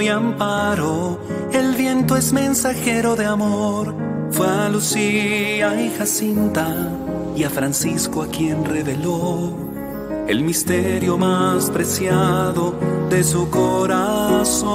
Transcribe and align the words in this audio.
y 0.00 0.08
amparo, 0.08 1.18
el 1.52 1.74
viento 1.74 2.16
es 2.16 2.32
mensajero 2.32 3.16
de 3.16 3.26
amor. 3.26 3.92
Fue 4.30 4.46
a 4.46 4.68
Lucía 4.68 5.80
y 5.82 5.90
Jacinta 5.98 6.68
y 7.34 7.42
a 7.42 7.50
Francisco 7.50 8.22
a 8.22 8.28
quien 8.28 8.64
reveló 8.64 9.52
el 10.28 10.44
misterio 10.44 11.18
más 11.18 11.70
preciado 11.70 12.78
de 13.10 13.24
su 13.24 13.50
corazón. 13.50 14.66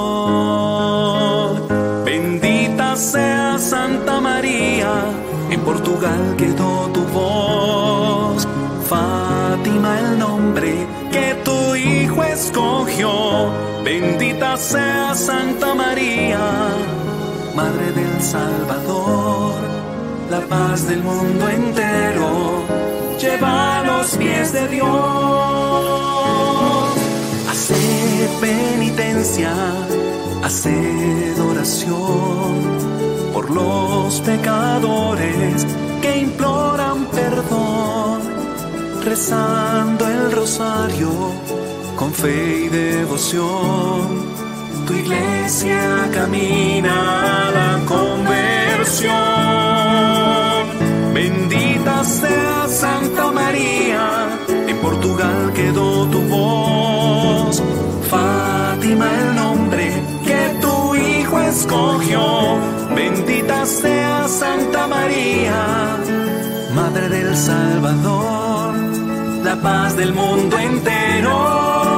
Bendita 2.04 2.94
sea 2.96 3.58
Santa 3.58 4.20
María, 4.20 4.92
en 5.50 5.60
Portugal 5.62 6.34
quedó 6.36 6.90
tu 6.92 7.00
voz. 7.06 8.46
Fátima 8.86 9.98
el 9.98 10.18
nombre 10.18 11.01
que 11.12 11.34
tu 11.44 11.74
hijo 11.76 12.24
escogió. 12.24 13.52
Bendita 13.84 14.56
sea 14.56 15.14
Santa 15.14 15.74
María, 15.74 16.40
Madre 17.54 17.92
del 17.92 18.22
Salvador, 18.22 19.54
la 20.30 20.40
paz 20.40 20.88
del 20.88 21.02
mundo 21.02 21.48
entero. 21.48 22.64
Lleva 23.20 23.80
a 23.80 23.84
los 23.84 24.16
pies 24.16 24.52
de 24.52 24.68
Dios. 24.68 24.88
Hace 27.50 28.28
penitencia, 28.40 29.52
hace 30.42 31.34
oración 31.50 32.52
por 33.32 33.50
los 33.50 34.20
pecadores 34.22 35.66
que 36.00 36.18
imploran 36.18 37.06
perdón 37.06 38.41
rezando 39.04 40.06
el 40.06 40.32
rosario 40.32 41.10
con 41.96 42.12
fe 42.12 42.64
y 42.64 42.68
devoción. 42.68 44.32
Tu 44.86 44.94
iglesia 44.94 46.08
camina 46.12 47.48
a 47.48 47.50
la 47.50 47.80
conversión. 47.86 49.12
Bendita 51.14 52.04
sea 52.04 52.68
Santa 52.68 53.30
María, 53.32 54.28
en 54.48 54.76
Portugal 54.78 55.52
quedó 55.54 56.06
tu 56.06 56.20
voz. 56.22 57.62
Fátima 58.08 59.10
el 59.20 59.34
nombre 59.34 60.02
que 60.24 60.58
tu 60.60 60.94
hijo 60.94 61.40
escogió. 61.40 62.58
Bendita 62.94 63.66
sea 63.66 64.28
Santa 64.28 64.86
María, 64.86 65.98
Madre 66.74 67.08
del 67.08 67.36
Salvador 67.36 68.41
la 69.54 69.60
paz 69.60 69.96
del 69.96 70.14
mundo 70.14 70.58
entero. 70.58 71.91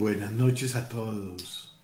Buenas 0.00 0.32
noches 0.32 0.76
a 0.76 0.88
todos 0.88 1.78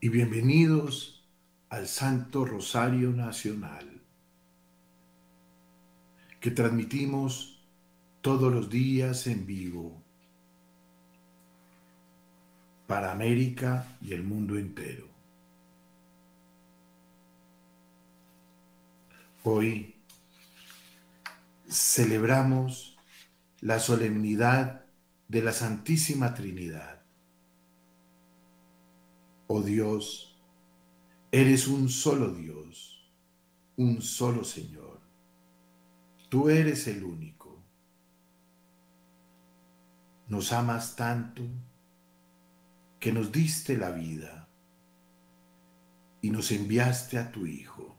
y 0.00 0.08
bienvenidos 0.08 1.24
al 1.68 1.86
Santo 1.86 2.44
Rosario 2.44 3.12
Nacional 3.12 4.02
que 6.40 6.50
transmitimos 6.50 7.62
todos 8.22 8.52
los 8.52 8.68
días 8.68 9.28
en 9.28 9.46
vivo 9.46 10.02
para 12.88 13.12
América 13.12 13.86
y 14.02 14.12
el 14.12 14.24
mundo 14.24 14.58
entero. 14.58 15.06
Hoy 19.44 19.94
celebramos 21.70 22.98
la 23.60 23.78
solemnidad 23.78 24.86
de 25.28 25.42
la 25.42 25.52
Santísima 25.52 26.34
Trinidad. 26.34 26.95
Oh 29.48 29.62
Dios, 29.62 30.36
eres 31.30 31.68
un 31.68 31.88
solo 31.88 32.32
Dios, 32.32 33.10
un 33.76 34.02
solo 34.02 34.42
Señor. 34.44 35.00
Tú 36.28 36.48
eres 36.48 36.86
el 36.88 37.04
único. 37.04 37.62
Nos 40.28 40.52
amas 40.52 40.96
tanto 40.96 41.42
que 42.98 43.12
nos 43.12 43.30
diste 43.30 43.76
la 43.76 43.90
vida 43.90 44.48
y 46.20 46.30
nos 46.30 46.50
enviaste 46.50 47.18
a 47.18 47.30
tu 47.30 47.46
Hijo 47.46 47.96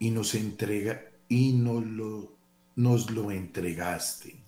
y 0.00 0.10
nos 0.10 0.34
entrega 0.34 1.00
y 1.28 1.52
nos 1.52 1.86
lo, 1.86 2.36
nos 2.74 3.10
lo 3.10 3.30
entregaste 3.30 4.42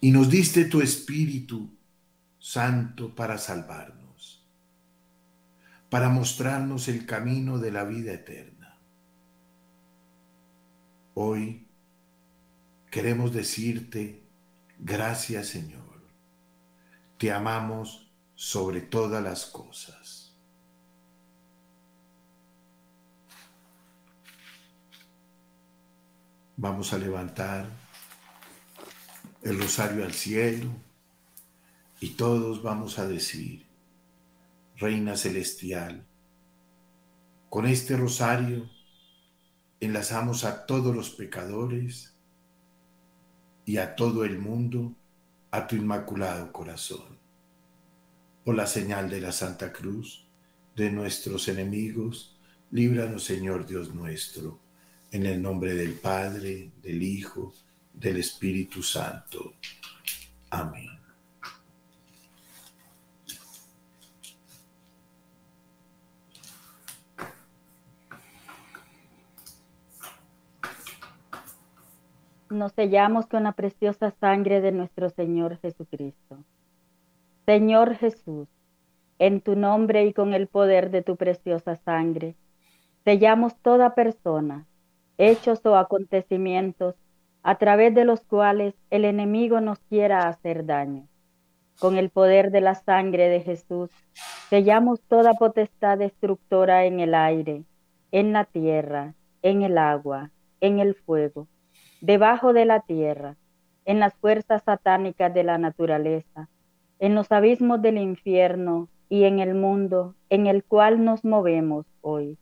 y 0.00 0.10
nos 0.10 0.30
diste 0.30 0.64
tu 0.64 0.80
Espíritu 0.80 1.77
Santo 2.50 3.14
para 3.14 3.36
salvarnos, 3.36 4.42
para 5.90 6.08
mostrarnos 6.08 6.88
el 6.88 7.04
camino 7.04 7.58
de 7.58 7.70
la 7.70 7.84
vida 7.84 8.14
eterna. 8.14 8.78
Hoy 11.12 11.66
queremos 12.90 13.34
decirte, 13.34 14.22
gracias 14.78 15.48
Señor, 15.48 16.00
te 17.18 17.30
amamos 17.32 18.10
sobre 18.34 18.80
todas 18.80 19.22
las 19.22 19.44
cosas. 19.44 20.34
Vamos 26.56 26.94
a 26.94 26.98
levantar 26.98 27.66
el 29.42 29.60
rosario 29.60 30.02
al 30.02 30.14
cielo 30.14 30.87
y 32.00 32.10
todos 32.10 32.62
vamos 32.62 32.98
a 32.98 33.08
decir, 33.08 33.66
Reina 34.76 35.16
Celestial, 35.16 36.06
con 37.50 37.66
este 37.66 37.96
rosario 37.96 38.70
enlazamos 39.80 40.44
a 40.44 40.66
todos 40.66 40.94
los 40.94 41.10
pecadores 41.10 42.14
y 43.64 43.78
a 43.78 43.96
todo 43.96 44.24
el 44.24 44.38
mundo 44.38 44.94
a 45.50 45.66
tu 45.66 45.76
inmaculado 45.76 46.52
corazón. 46.52 47.18
Por 48.44 48.54
la 48.54 48.66
señal 48.66 49.10
de 49.10 49.20
la 49.20 49.32
Santa 49.32 49.72
Cruz 49.72 50.26
de 50.76 50.90
nuestros 50.90 51.48
enemigos, 51.48 52.38
líbranos 52.70 53.24
Señor 53.24 53.66
Dios 53.66 53.94
nuestro, 53.94 54.60
en 55.10 55.26
el 55.26 55.42
nombre 55.42 55.74
del 55.74 55.94
Padre, 55.94 56.70
del 56.82 57.02
Hijo, 57.02 57.52
del 57.92 58.18
Espíritu 58.18 58.82
Santo. 58.82 59.54
Amén. 60.50 60.97
Nos 72.50 72.72
sellamos 72.72 73.26
con 73.26 73.42
la 73.42 73.52
preciosa 73.52 74.10
sangre 74.10 74.62
de 74.62 74.72
nuestro 74.72 75.10
Señor 75.10 75.58
Jesucristo. 75.58 76.38
Señor 77.44 77.94
Jesús, 77.96 78.48
en 79.18 79.42
tu 79.42 79.54
nombre 79.54 80.06
y 80.06 80.14
con 80.14 80.32
el 80.32 80.46
poder 80.46 80.90
de 80.90 81.02
tu 81.02 81.16
preciosa 81.16 81.76
sangre, 81.76 82.36
sellamos 83.04 83.54
toda 83.58 83.94
persona, 83.94 84.66
hechos 85.18 85.64
o 85.66 85.76
acontecimientos 85.76 86.94
a 87.42 87.56
través 87.58 87.94
de 87.94 88.06
los 88.06 88.22
cuales 88.22 88.74
el 88.88 89.04
enemigo 89.04 89.60
nos 89.60 89.80
quiera 89.80 90.26
hacer 90.26 90.64
daño. 90.64 91.06
Con 91.78 91.98
el 91.98 92.08
poder 92.08 92.50
de 92.50 92.62
la 92.62 92.74
sangre 92.74 93.28
de 93.28 93.40
Jesús, 93.42 93.90
sellamos 94.48 95.02
toda 95.02 95.34
potestad 95.34 95.98
destructora 95.98 96.86
en 96.86 97.00
el 97.00 97.14
aire, 97.14 97.64
en 98.10 98.32
la 98.32 98.46
tierra, 98.46 99.12
en 99.42 99.60
el 99.60 99.76
agua, 99.76 100.30
en 100.62 100.78
el 100.78 100.94
fuego, 100.94 101.46
debajo 102.00 102.52
de 102.52 102.64
la 102.64 102.80
tierra, 102.80 103.36
en 103.84 104.00
las 104.00 104.14
fuerzas 104.14 104.62
satánicas 104.64 105.32
de 105.32 105.44
la 105.44 105.58
naturaleza, 105.58 106.48
en 106.98 107.14
los 107.14 107.32
abismos 107.32 107.80
del 107.80 107.98
infierno 107.98 108.88
y 109.08 109.24
en 109.24 109.38
el 109.38 109.54
mundo 109.54 110.14
en 110.28 110.46
el 110.46 110.64
cual 110.64 111.04
nos 111.04 111.24
movemos 111.24 111.86
hoy. 112.00 112.38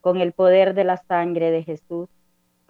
Con 0.00 0.20
el 0.20 0.32
poder 0.32 0.74
de 0.74 0.84
la 0.84 0.96
sangre 0.96 1.50
de 1.50 1.62
Jesús, 1.62 2.08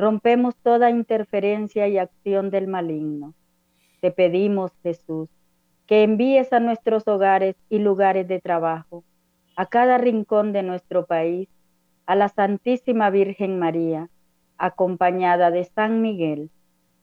Rompemos 0.01 0.57
toda 0.57 0.89
interferencia 0.89 1.87
y 1.87 1.99
acción 1.99 2.49
del 2.49 2.69
maligno. 2.69 3.35
Te 4.01 4.11
pedimos, 4.11 4.73
Jesús, 4.83 5.29
que 5.87 6.05
envíes 6.05 6.55
a 6.55 6.59
nuestros 6.59 7.07
hogares 7.07 7.55
y 7.69 7.81
lugares 7.81 8.27
de 8.27 8.41
trabajo 8.41 9.05
a 9.57 9.67
cada 9.67 9.99
rincón 9.99 10.55
de 10.55 10.62
nuestro 10.62 11.05
país, 11.05 11.51
a 12.07 12.15
la 12.15 12.31
Santísima 12.31 13.11
Virgen 13.11 13.59
María, 13.59 14.09
acompañada 14.61 15.51
de 15.51 15.65
San 15.65 16.03
Miguel, 16.03 16.51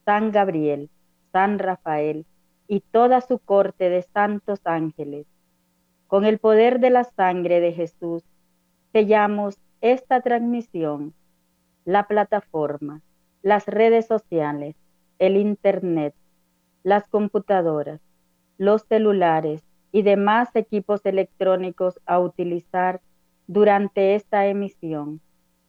San 0.04 0.30
Gabriel, 0.30 0.90
San 1.32 1.58
Rafael 1.58 2.24
y 2.68 2.80
toda 2.80 3.20
su 3.20 3.40
corte 3.40 3.90
de 3.90 4.02
santos 4.02 4.60
ángeles. 4.64 5.26
Con 6.06 6.24
el 6.24 6.38
poder 6.38 6.78
de 6.78 6.90
la 6.90 7.02
sangre 7.04 7.60
de 7.60 7.72
Jesús, 7.72 8.22
sellamos 8.92 9.58
esta 9.80 10.20
transmisión, 10.20 11.14
la 11.84 12.06
plataforma, 12.06 13.02
las 13.42 13.66
redes 13.66 14.06
sociales, 14.06 14.76
el 15.18 15.36
Internet, 15.36 16.14
las 16.84 17.08
computadoras, 17.08 18.00
los 18.56 18.82
celulares 18.82 19.64
y 19.90 20.02
demás 20.02 20.54
equipos 20.54 21.04
electrónicos 21.04 22.00
a 22.06 22.20
utilizar 22.20 23.00
durante 23.48 24.14
esta 24.14 24.46
emisión, 24.46 25.20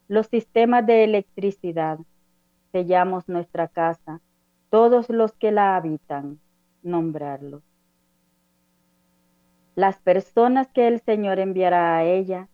los 0.09 0.25
sistemas 0.25 0.85
de 0.87 1.03
electricidad, 1.03 1.99
sellamos 2.71 3.29
nuestra 3.29 3.67
casa, 3.67 4.21
todos 4.71 5.07
los 5.09 5.33
que 5.33 5.51
la 5.51 5.75
habitan, 5.75 6.39
nombrarlos. 6.81 7.61
Las 9.75 10.01
personas 10.01 10.67
que 10.73 10.87
el 10.87 10.99
Señor 10.99 11.37
enviará 11.37 11.95
a 11.95 12.05
ella, 12.05 12.49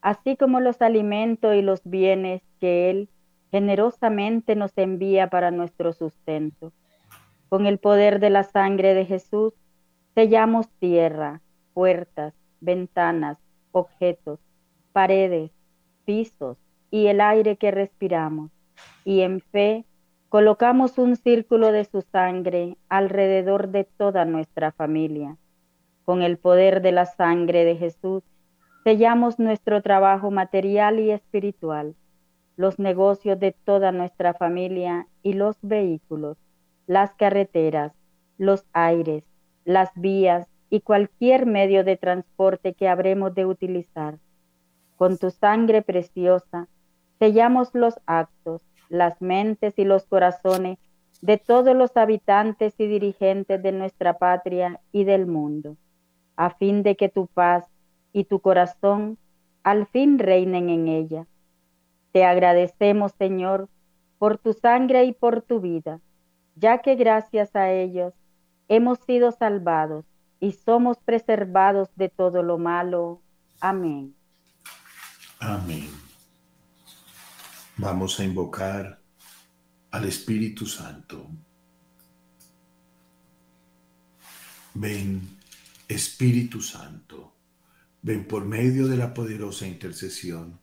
así 0.00 0.36
como 0.36 0.58
los 0.58 0.82
alimentos 0.82 1.54
y 1.54 1.62
los 1.62 1.80
bienes 1.84 2.42
que 2.58 2.90
Él 2.90 3.08
generosamente 3.52 4.56
nos 4.56 4.76
envía 4.76 5.30
para 5.30 5.52
nuestro 5.52 5.92
sustento. 5.92 6.72
Con 7.48 7.66
el 7.66 7.78
poder 7.78 8.18
de 8.18 8.30
la 8.30 8.42
sangre 8.42 8.94
de 8.94 9.06
Jesús, 9.06 9.54
sellamos 10.16 10.68
tierra, 10.80 11.40
puertas, 11.72 12.34
ventanas, 12.60 13.38
objetos, 13.70 14.40
paredes, 14.92 15.52
pisos 16.04 16.58
y 16.96 17.08
el 17.08 17.20
aire 17.20 17.56
que 17.56 17.70
respiramos. 17.70 18.50
Y 19.04 19.20
en 19.20 19.42
fe, 19.42 19.84
colocamos 20.30 20.96
un 20.96 21.16
círculo 21.16 21.70
de 21.70 21.84
su 21.84 22.00
sangre 22.00 22.78
alrededor 22.88 23.68
de 23.68 23.84
toda 23.84 24.24
nuestra 24.24 24.72
familia. 24.72 25.36
Con 26.06 26.22
el 26.22 26.38
poder 26.38 26.80
de 26.80 26.92
la 26.92 27.04
sangre 27.04 27.66
de 27.66 27.76
Jesús, 27.76 28.22
sellamos 28.82 29.38
nuestro 29.38 29.82
trabajo 29.82 30.30
material 30.30 30.98
y 30.98 31.10
espiritual 31.10 31.94
los 32.56 32.78
negocios 32.78 33.38
de 33.38 33.52
toda 33.52 33.92
nuestra 33.92 34.32
familia 34.32 35.06
y 35.22 35.34
los 35.34 35.58
vehículos, 35.60 36.38
las 36.86 37.12
carreteras, 37.12 37.92
los 38.38 38.64
aires, 38.72 39.24
las 39.66 39.90
vías 39.96 40.46
y 40.70 40.80
cualquier 40.80 41.44
medio 41.44 41.84
de 41.84 41.98
transporte 41.98 42.72
que 42.72 42.88
habremos 42.88 43.34
de 43.34 43.44
utilizar. 43.44 44.18
Con 44.96 45.18
tu 45.18 45.30
sangre 45.30 45.82
preciosa, 45.82 46.68
sellamos 47.18 47.70
los 47.74 47.94
actos, 48.06 48.62
las 48.88 49.20
mentes 49.20 49.78
y 49.78 49.84
los 49.84 50.06
corazones 50.06 50.78
de 51.22 51.38
todos 51.38 51.74
los 51.74 51.96
habitantes 51.96 52.74
y 52.78 52.86
dirigentes 52.86 53.62
de 53.62 53.72
nuestra 53.72 54.18
patria 54.18 54.80
y 54.92 55.04
del 55.04 55.26
mundo, 55.26 55.76
a 56.36 56.50
fin 56.50 56.82
de 56.82 56.96
que 56.96 57.08
tu 57.08 57.26
paz 57.26 57.64
y 58.12 58.24
tu 58.24 58.40
corazón 58.40 59.18
al 59.62 59.86
fin 59.86 60.18
reinen 60.18 60.68
en 60.68 60.88
ella 60.88 61.26
te 62.16 62.24
agradecemos, 62.24 63.12
Señor, 63.18 63.68
por 64.18 64.38
tu 64.38 64.54
sangre 64.54 65.04
y 65.04 65.12
por 65.12 65.42
tu 65.42 65.60
vida, 65.60 66.00
ya 66.54 66.78
que 66.78 66.94
gracias 66.94 67.54
a 67.54 67.70
ellos 67.70 68.14
hemos 68.68 69.00
sido 69.00 69.32
salvados 69.32 70.06
y 70.40 70.52
somos 70.52 70.96
preservados 70.96 71.90
de 71.94 72.08
todo 72.08 72.42
lo 72.42 72.56
malo. 72.56 73.20
Amén. 73.60 74.14
Amén. 75.40 75.90
Vamos 77.78 78.18
a 78.18 78.24
invocar 78.24 79.02
al 79.90 80.04
Espíritu 80.06 80.64
Santo. 80.64 81.28
Ven, 84.72 85.20
Espíritu 85.86 86.62
Santo, 86.62 87.34
ven 88.00 88.26
por 88.26 88.46
medio 88.46 88.88
de 88.88 88.96
la 88.96 89.12
poderosa 89.12 89.66
intercesión 89.66 90.58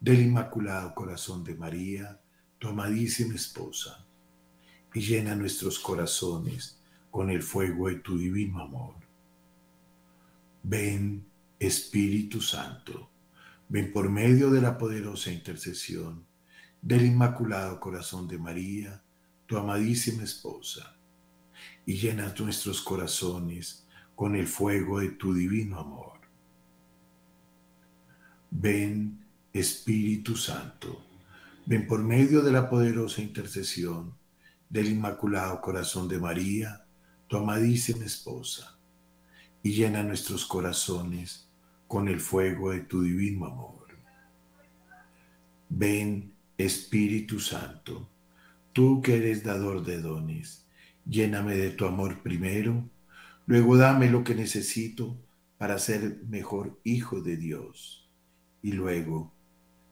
del 0.00 0.22
Inmaculado 0.22 0.92
Corazón 0.92 1.44
de 1.44 1.54
María, 1.54 2.20
tu 2.58 2.66
amadísima 2.66 3.36
esposa, 3.36 4.04
y 4.92 5.00
llena 5.02 5.36
nuestros 5.36 5.78
corazones 5.78 6.80
con 7.12 7.30
el 7.30 7.44
fuego 7.44 7.86
de 7.88 8.00
tu 8.00 8.18
divino 8.18 8.60
amor. 8.60 8.96
Ven, 10.64 11.24
Espíritu 11.60 12.40
Santo, 12.40 13.08
ven 13.68 13.92
por 13.92 14.10
medio 14.10 14.50
de 14.50 14.60
la 14.60 14.76
poderosa 14.76 15.30
intercesión 15.30 16.25
del 16.86 17.04
Inmaculado 17.04 17.80
Corazón 17.80 18.28
de 18.28 18.38
María, 18.38 19.02
tu 19.46 19.56
amadísima 19.56 20.22
esposa, 20.22 20.94
y 21.84 21.94
llena 21.94 22.32
nuestros 22.38 22.80
corazones 22.80 23.84
con 24.14 24.36
el 24.36 24.46
fuego 24.46 25.00
de 25.00 25.08
tu 25.08 25.34
divino 25.34 25.80
amor. 25.80 26.20
Ven, 28.52 29.18
Espíritu 29.52 30.36
Santo, 30.36 31.04
ven 31.66 31.88
por 31.88 32.04
medio 32.04 32.40
de 32.40 32.52
la 32.52 32.70
poderosa 32.70 33.20
intercesión 33.20 34.14
del 34.70 34.86
Inmaculado 34.86 35.60
Corazón 35.60 36.06
de 36.06 36.20
María, 36.20 36.86
tu 37.26 37.36
amadísima 37.36 38.04
esposa, 38.04 38.78
y 39.60 39.72
llena 39.72 40.04
nuestros 40.04 40.46
corazones 40.46 41.48
con 41.88 42.06
el 42.06 42.20
fuego 42.20 42.70
de 42.70 42.82
tu 42.82 43.02
divino 43.02 43.46
amor. 43.46 43.86
Ven, 45.68 46.35
Espíritu 46.58 47.40
Santo, 47.40 48.08
tú 48.72 49.02
que 49.02 49.16
eres 49.16 49.44
dador 49.44 49.84
de 49.84 50.00
dones, 50.00 50.66
lléname 51.04 51.56
de 51.56 51.70
tu 51.70 51.86
amor 51.86 52.22
primero, 52.22 52.88
luego 53.46 53.76
dame 53.76 54.10
lo 54.10 54.24
que 54.24 54.34
necesito 54.34 55.16
para 55.58 55.78
ser 55.78 56.22
mejor 56.28 56.80
hijo 56.84 57.20
de 57.20 57.36
Dios, 57.36 58.10
y 58.62 58.72
luego 58.72 59.34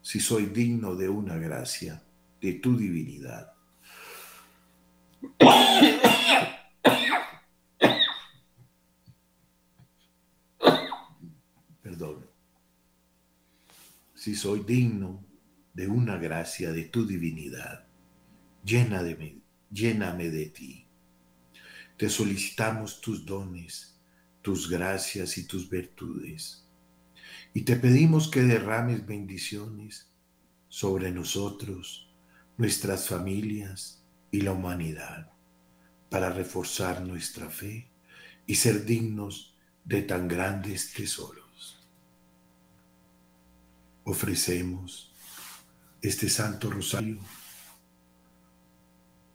si 0.00 0.20
soy 0.20 0.46
digno 0.46 0.96
de 0.96 1.08
una 1.08 1.36
gracia, 1.36 2.02
de 2.40 2.54
tu 2.54 2.76
divinidad. 2.76 3.52
Perdón. 11.82 12.26
Si 14.14 14.34
soy 14.34 14.60
digno 14.60 15.22
de 15.74 15.88
una 15.88 16.16
gracia 16.16 16.72
de 16.72 16.84
tu 16.84 17.06
divinidad, 17.06 17.86
llena 18.64 19.02
de 19.02 19.16
mí, 19.16 19.42
lléname 19.70 20.30
de 20.30 20.46
ti. 20.46 20.86
Te 21.96 22.08
solicitamos 22.08 23.00
tus 23.00 23.26
dones, 23.26 24.00
tus 24.42 24.70
gracias 24.70 25.38
y 25.38 25.46
tus 25.46 25.68
virtudes 25.68 26.64
y 27.56 27.62
te 27.62 27.76
pedimos 27.76 28.28
que 28.28 28.42
derrames 28.42 29.06
bendiciones 29.06 30.10
sobre 30.68 31.12
nosotros, 31.12 32.12
nuestras 32.56 33.08
familias 33.08 34.04
y 34.32 34.40
la 34.40 34.50
humanidad, 34.50 35.30
para 36.10 36.30
reforzar 36.30 37.02
nuestra 37.02 37.48
fe 37.48 37.88
y 38.44 38.56
ser 38.56 38.84
dignos 38.84 39.56
de 39.84 40.02
tan 40.02 40.26
grandes 40.26 40.92
tesoros. 40.92 41.88
Ofrecemos 44.02 45.13
este 46.04 46.28
Santo 46.28 46.70
Rosario 46.70 47.18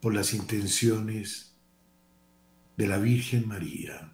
por 0.02 0.14
las 0.14 0.34
intenciones 0.34 1.54
de 2.78 2.88
la 2.88 2.98
Virgen 2.98 3.48
María 3.48 4.14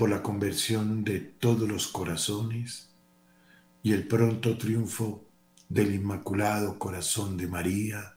por 0.00 0.08
la 0.08 0.22
conversión 0.22 1.04
de 1.04 1.20
todos 1.20 1.68
los 1.68 1.88
corazones 1.88 2.88
y 3.82 3.92
el 3.92 4.08
pronto 4.08 4.56
triunfo 4.56 5.26
del 5.68 5.94
Inmaculado 5.94 6.78
Corazón 6.78 7.36
de 7.36 7.46
María 7.46 8.14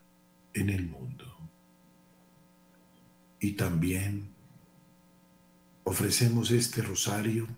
en 0.54 0.70
el 0.70 0.88
mundo. 0.88 1.26
Y 3.42 3.52
también 3.52 4.30
ofrecemos 5.84 6.52
este 6.52 6.82
rosario 6.82 7.50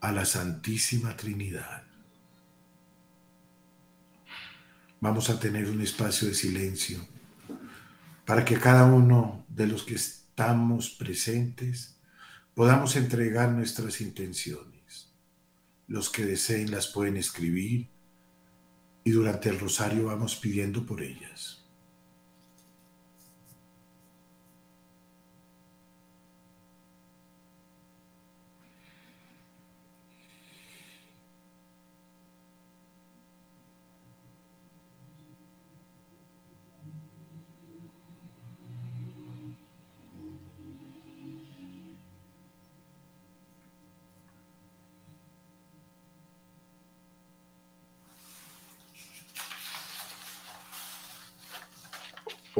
a 0.00 0.12
la 0.12 0.24
Santísima 0.24 1.14
Trinidad. 1.14 1.89
Vamos 5.00 5.30
a 5.30 5.40
tener 5.40 5.70
un 5.70 5.80
espacio 5.80 6.28
de 6.28 6.34
silencio 6.34 6.98
para 8.26 8.44
que 8.44 8.58
cada 8.58 8.84
uno 8.84 9.46
de 9.48 9.66
los 9.66 9.84
que 9.84 9.94
estamos 9.94 10.90
presentes 10.90 11.98
podamos 12.54 12.96
entregar 12.96 13.50
nuestras 13.50 14.02
intenciones. 14.02 15.10
Los 15.86 16.10
que 16.10 16.26
deseen 16.26 16.70
las 16.70 16.88
pueden 16.88 17.16
escribir 17.16 17.88
y 19.02 19.10
durante 19.12 19.48
el 19.48 19.58
rosario 19.58 20.04
vamos 20.04 20.36
pidiendo 20.36 20.84
por 20.84 21.02
ellas. 21.02 21.59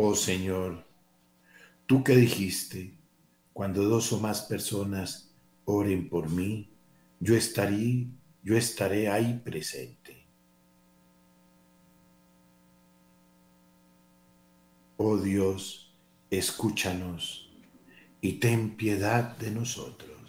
Oh 0.03 0.15
Señor, 0.15 0.83
tú 1.85 2.03
que 2.03 2.17
dijiste, 2.17 2.99
cuando 3.53 3.85
dos 3.85 4.11
o 4.15 4.19
más 4.19 4.41
personas 4.41 5.35
oren 5.67 6.09
por 6.09 6.31
mí, 6.31 6.71
yo 7.21 7.37
estaré, 7.37 8.07
yo 8.43 8.57
estaré 8.57 9.11
ahí 9.11 9.39
presente. 9.45 10.27
Oh 14.97 15.19
Dios, 15.19 15.95
escúchanos 16.31 17.51
y 18.23 18.41
ten 18.41 18.79
piedad 18.79 19.37
de 19.37 19.51
nosotros. 19.51 20.20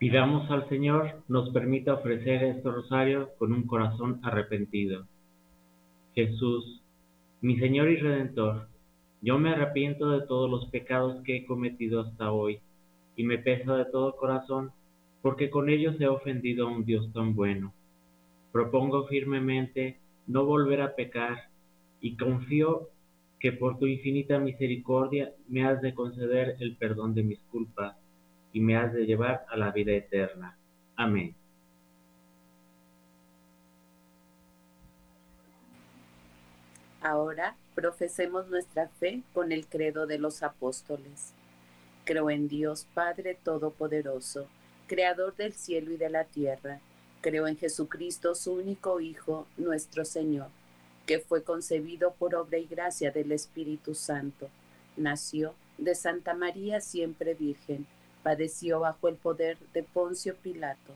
Pidamos 0.00 0.50
al 0.50 0.66
Señor 0.70 1.22
nos 1.28 1.50
permita 1.50 1.92
ofrecer 1.92 2.42
este 2.42 2.70
rosario 2.70 3.34
con 3.38 3.52
un 3.52 3.66
corazón 3.66 4.18
arrepentido. 4.22 5.06
Jesús, 6.14 6.82
mi 7.42 7.58
Señor 7.58 7.90
y 7.90 7.98
Redentor, 7.98 8.68
yo 9.20 9.38
me 9.38 9.50
arrepiento 9.50 10.08
de 10.12 10.26
todos 10.26 10.50
los 10.50 10.70
pecados 10.70 11.22
que 11.22 11.36
he 11.36 11.44
cometido 11.44 12.00
hasta 12.00 12.32
hoy 12.32 12.60
y 13.14 13.24
me 13.24 13.36
pesa 13.36 13.76
de 13.76 13.84
todo 13.84 14.16
corazón 14.16 14.72
porque 15.20 15.50
con 15.50 15.68
ellos 15.68 16.00
he 16.00 16.06
ofendido 16.06 16.66
a 16.66 16.70
un 16.70 16.86
Dios 16.86 17.12
tan 17.12 17.34
bueno. 17.34 17.74
Propongo 18.52 19.06
firmemente 19.06 20.00
no 20.26 20.46
volver 20.46 20.80
a 20.80 20.94
pecar 20.94 21.50
y 22.00 22.16
confío 22.16 22.88
que 23.38 23.52
por 23.52 23.78
tu 23.78 23.86
infinita 23.86 24.38
misericordia 24.38 25.34
me 25.46 25.66
has 25.66 25.82
de 25.82 25.92
conceder 25.92 26.56
el 26.60 26.78
perdón 26.78 27.12
de 27.12 27.22
mis 27.22 27.40
culpas 27.50 27.99
y 28.52 28.60
me 28.60 28.76
has 28.76 28.92
de 28.92 29.06
llevar 29.06 29.46
a 29.48 29.56
la 29.56 29.70
vida 29.70 29.92
eterna. 29.92 30.56
Amén. 30.96 31.34
Ahora 37.00 37.56
profesemos 37.74 38.48
nuestra 38.48 38.88
fe 38.88 39.22
con 39.32 39.52
el 39.52 39.66
credo 39.66 40.06
de 40.06 40.18
los 40.18 40.42
apóstoles. 40.42 41.32
Creo 42.04 42.28
en 42.30 42.48
Dios 42.48 42.86
Padre 42.92 43.38
Todopoderoso, 43.42 44.48
Creador 44.86 45.34
del 45.36 45.52
cielo 45.52 45.92
y 45.92 45.96
de 45.96 46.10
la 46.10 46.24
tierra. 46.24 46.80
Creo 47.22 47.46
en 47.46 47.56
Jesucristo, 47.56 48.34
su 48.34 48.52
único 48.54 49.00
Hijo, 49.00 49.46
nuestro 49.56 50.04
Señor, 50.04 50.48
que 51.06 51.20
fue 51.20 51.42
concebido 51.42 52.12
por 52.14 52.34
obra 52.34 52.58
y 52.58 52.66
gracia 52.66 53.10
del 53.10 53.32
Espíritu 53.32 53.94
Santo. 53.94 54.50
Nació 54.96 55.54
de 55.78 55.94
Santa 55.94 56.34
María 56.34 56.80
siempre 56.80 57.34
Virgen 57.34 57.86
padeció 58.22 58.80
bajo 58.80 59.08
el 59.08 59.16
poder 59.16 59.58
de 59.72 59.82
Poncio 59.82 60.36
Pilato, 60.36 60.92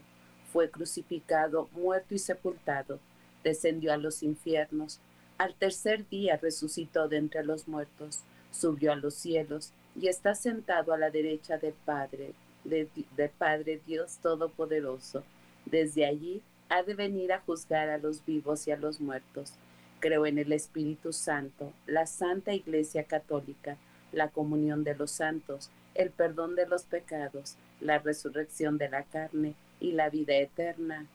fue 0.53 0.71
crucificado, 0.71 1.69
muerto 1.73 2.15
y 2.15 2.19
sepultado, 2.19 3.01
descendió 3.43 3.93
a 3.93 3.97
los 3.97 4.23
infiernos, 4.23 5.01
al 5.37 5.55
tercer 5.55 6.09
día 6.09 6.37
resucitó 6.37 7.09
de 7.09 7.17
entre 7.17 7.45
los 7.45 7.67
muertos, 7.67 8.21
subió 8.53 8.93
a 8.93 8.97
los 8.97 9.15
cielos 9.15 9.73
y 10.01 10.07
está 10.07 10.35
sentado 10.35 10.93
a 10.93 10.99
la 10.99 11.11
derecha 11.11 11.59
del 11.59 11.75
Padre, 11.85 12.35
del 12.65 13.31
Padre 13.37 13.81
Dios 13.85 14.19
Todopoderoso. 14.23 15.25
Desde 15.67 16.07
allí 16.07 16.41
ha 16.69 16.83
de 16.83 16.95
venir 16.95 17.33
a 17.33 17.41
juzgar 17.41 17.89
a 17.89 17.99
los 17.99 18.25
vivos 18.25 18.67
y 18.69 18.71
a 18.71 18.77
los 18.77 19.01
muertos. 19.01 19.53
Creo 20.01 20.27
en 20.27 20.39
el 20.39 20.53
Espíritu 20.53 21.13
Santo, 21.13 21.73
la 21.87 22.07
Santa 22.07 22.53
Iglesia 22.53 23.05
Católica, 23.05 23.77
la 24.13 24.29
comunión 24.29 24.85
de 24.85 24.95
los 24.95 25.11
santos, 25.11 25.71
el 25.95 26.11
perdón 26.11 26.57
de 26.57 26.67
los 26.67 26.85
pecados, 26.85 27.57
la 27.81 27.99
resurrección 27.99 28.79
de 28.79 28.89
la 28.89 29.05
carne 29.05 29.55
y 29.81 29.93
la 29.93 30.11
vida 30.11 30.35
eterna. 30.35 31.07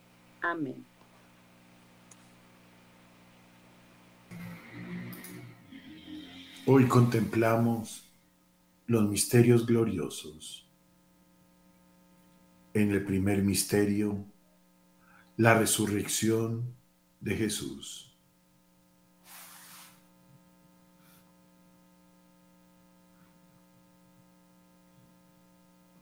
Amén. 0.42 0.86
Hoy 6.66 6.88
contemplamos 6.88 8.08
los 8.86 9.10
misterios 9.10 9.66
gloriosos. 9.66 10.68
En 12.74 12.92
el 12.92 13.04
primer 13.04 13.42
misterio, 13.42 14.24
la 15.36 15.58
resurrección 15.58 16.76
de 17.20 17.36
Jesús. 17.36 18.09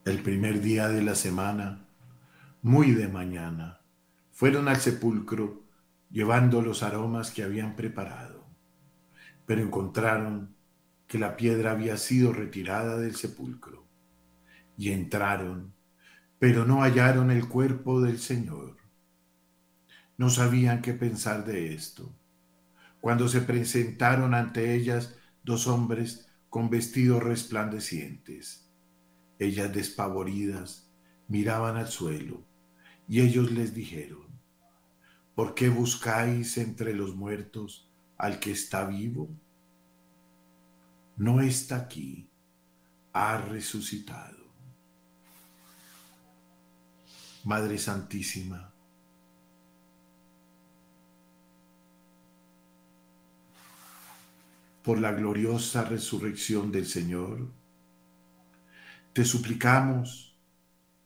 El 0.08 0.22
primer 0.22 0.62
día 0.62 0.88
de 0.88 1.02
la 1.02 1.14
semana, 1.14 1.86
muy 2.62 2.92
de 2.92 3.08
mañana, 3.08 3.80
fueron 4.32 4.68
al 4.68 4.78
sepulcro 4.78 5.64
llevando 6.10 6.62
los 6.62 6.82
aromas 6.82 7.30
que 7.30 7.42
habían 7.42 7.76
preparado, 7.76 8.46
pero 9.44 9.62
encontraron 9.62 10.54
que 11.06 11.18
la 11.18 11.36
piedra 11.36 11.72
había 11.72 11.96
sido 11.98 12.32
retirada 12.32 12.98
del 12.98 13.16
sepulcro, 13.16 13.86
y 14.76 14.92
entraron, 14.92 15.74
pero 16.38 16.64
no 16.64 16.82
hallaron 16.82 17.30
el 17.30 17.46
cuerpo 17.46 18.00
del 18.00 18.18
Señor. 18.18 18.76
No 20.16 20.30
sabían 20.30 20.80
qué 20.80 20.94
pensar 20.94 21.44
de 21.44 21.74
esto. 21.74 22.14
Cuando 23.00 23.28
se 23.28 23.42
presentaron 23.42 24.34
ante 24.34 24.74
ellas 24.74 25.16
dos 25.42 25.66
hombres 25.66 26.28
con 26.48 26.70
vestidos 26.70 27.22
resplandecientes, 27.22 28.67
ellas 29.38 29.72
despavoridas 29.72 30.88
miraban 31.28 31.76
al 31.76 31.88
suelo 31.88 32.42
y 33.08 33.20
ellos 33.20 33.50
les 33.52 33.74
dijeron, 33.74 34.26
¿por 35.34 35.54
qué 35.54 35.68
buscáis 35.68 36.58
entre 36.58 36.92
los 36.92 37.14
muertos 37.14 37.88
al 38.16 38.38
que 38.40 38.50
está 38.50 38.84
vivo? 38.84 39.28
No 41.16 41.40
está 41.40 41.76
aquí, 41.76 42.28
ha 43.12 43.38
resucitado. 43.38 44.36
Madre 47.44 47.78
Santísima, 47.78 48.72
por 54.82 54.98
la 54.98 55.12
gloriosa 55.12 55.84
resurrección 55.84 56.72
del 56.72 56.86
Señor, 56.86 57.57
te 59.18 59.24
suplicamos 59.24 60.38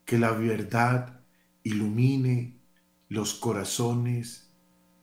que 0.04 0.19
la 0.19 0.33
verdad 0.33 1.23
ilumine 1.62 2.61
los 3.09 3.33
corazones 3.33 4.52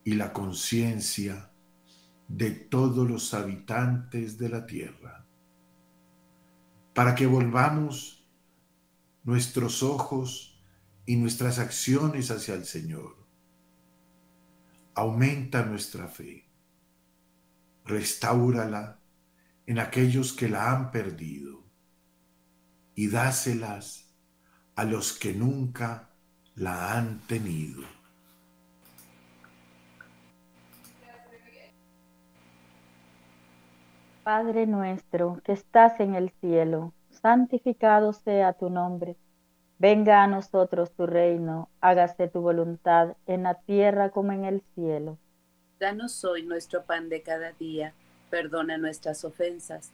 y 0.04 0.14
la 0.14 0.32
conciencia 0.32 1.52
de 2.28 2.52
todos 2.52 3.10
los 3.10 3.34
habitantes 3.34 4.38
de 4.38 4.50
la 4.50 4.68
tierra, 4.68 5.26
para 6.94 7.16
que 7.16 7.26
volvamos 7.26 8.28
nuestros 9.24 9.82
ojos 9.82 10.64
y 11.08 11.16
nuestras 11.16 11.58
acciones 11.58 12.30
hacia 12.30 12.54
el 12.54 12.66
Señor. 12.66 13.26
Aumenta 14.94 15.66
nuestra 15.66 16.08
fe, 16.08 16.48
restaurala 17.86 19.00
en 19.66 19.80
aquellos 19.80 20.32
que 20.32 20.48
la 20.48 20.72
han 20.72 20.92
perdido 20.92 21.69
y 23.00 23.08
dáselas 23.08 24.14
a 24.76 24.84
los 24.84 25.18
que 25.18 25.32
nunca 25.32 26.10
la 26.56 26.98
han 26.98 27.22
tenido. 27.28 27.82
Padre 34.22 34.68
nuestro 34.68 35.40
que 35.46 35.54
estás 35.54 36.02
en 36.02 36.16
el 36.16 36.32
cielo, 36.42 36.92
santificado 37.10 38.12
sea 38.12 38.52
tu 38.52 38.70
nombre. 38.70 39.16
Venga 39.78 40.22
a 40.22 40.28
nosotros 40.28 40.92
tu 40.92 41.08
reino, 41.08 41.70
hágase 41.80 42.28
tu 42.28 42.42
voluntad 42.42 43.16
en 43.28 43.44
la 43.44 43.54
tierra 43.62 44.10
como 44.10 44.34
en 44.34 44.44
el 44.44 44.62
cielo. 44.76 45.18
Danos 45.80 46.26
hoy 46.26 46.44
nuestro 46.44 46.84
pan 46.84 47.08
de 47.08 47.22
cada 47.22 47.54
día, 47.54 47.94
perdona 48.30 48.78
nuestras 48.78 49.24
ofensas 49.24 49.94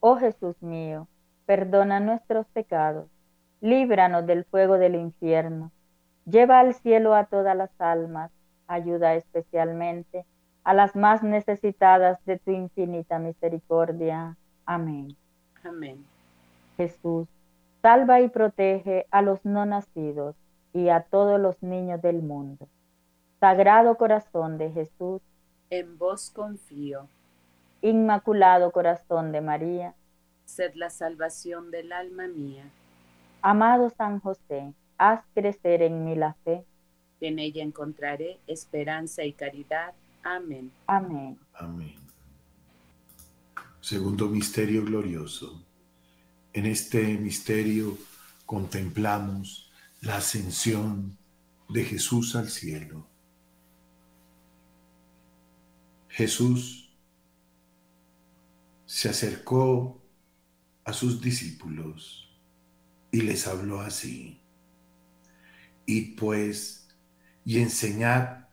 Oh 0.00 0.16
Jesús 0.16 0.60
mío, 0.62 1.08
perdona 1.46 2.00
nuestros 2.00 2.46
pecados 2.48 3.08
líbranos 3.60 4.26
del 4.26 4.44
fuego 4.44 4.78
del 4.78 4.94
infierno. 4.94 5.72
Lleva 6.26 6.60
al 6.60 6.74
cielo 6.74 7.14
a 7.14 7.24
todas 7.24 7.56
las 7.56 7.70
almas, 7.80 8.30
ayuda 8.66 9.14
especialmente 9.14 10.24
a 10.64 10.74
las 10.74 10.94
más 10.94 11.22
necesitadas 11.22 12.22
de 12.26 12.38
tu 12.38 12.50
infinita 12.50 13.18
misericordia. 13.18 14.36
Amén. 14.66 15.16
Amén. 15.64 16.04
Jesús, 16.76 17.26
salva 17.80 18.20
y 18.20 18.28
protege 18.28 19.06
a 19.10 19.22
los 19.22 19.44
no 19.44 19.64
nacidos 19.64 20.36
y 20.74 20.90
a 20.90 21.00
todos 21.00 21.40
los 21.40 21.62
niños 21.62 22.02
del 22.02 22.22
mundo. 22.22 22.68
Sagrado 23.40 23.96
corazón 23.96 24.58
de 24.58 24.70
Jesús, 24.70 25.22
en 25.70 25.98
vos 25.98 26.30
confío. 26.30 27.08
Inmaculado 27.80 28.72
corazón 28.72 29.30
de 29.30 29.40
María, 29.40 29.94
sed 30.44 30.72
la 30.74 30.90
salvación 30.90 31.70
del 31.70 31.92
alma 31.92 32.26
mía. 32.26 32.70
Amado 33.40 33.90
San 33.90 34.18
José, 34.18 34.74
haz 34.96 35.24
crecer 35.32 35.82
en 35.82 36.04
mí 36.04 36.16
la 36.16 36.34
fe. 36.44 36.64
En 37.20 37.38
ella 37.38 37.62
encontraré 37.62 38.40
esperanza 38.46 39.24
y 39.24 39.32
caridad. 39.32 39.94
Amén. 40.24 40.72
Amén. 40.86 41.38
Amén. 41.54 41.94
Segundo 43.80 44.28
misterio 44.28 44.84
glorioso. 44.84 45.62
En 46.52 46.66
este 46.66 47.16
misterio 47.18 47.96
contemplamos 48.44 49.70
la 50.00 50.16
ascensión 50.16 51.16
de 51.68 51.84
Jesús 51.84 52.34
al 52.34 52.48
cielo. 52.48 53.06
Jesús 56.08 56.87
se 58.88 59.10
acercó 59.10 60.02
a 60.82 60.94
sus 60.94 61.20
discípulos 61.20 62.34
y 63.12 63.20
les 63.20 63.46
habló 63.46 63.82
así. 63.82 64.40
Id 65.84 66.16
pues 66.18 66.88
y 67.44 67.58
enseñad 67.58 68.46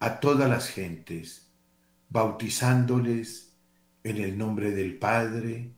a 0.00 0.18
todas 0.18 0.48
las 0.48 0.70
gentes, 0.70 1.52
bautizándoles 2.08 3.54
en 4.02 4.16
el 4.16 4.38
nombre 4.38 4.70
del 4.70 4.98
Padre 4.98 5.74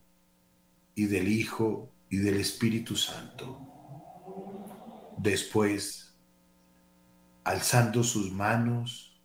y 0.95 1.07
del 1.07 1.27
Hijo 1.27 1.91
y 2.09 2.15
del 2.15 2.37
Espíritu 2.39 2.95
Santo. 2.95 3.67
Después, 5.17 6.15
alzando 7.43 8.01
sus 8.01 8.31
manos, 8.31 9.21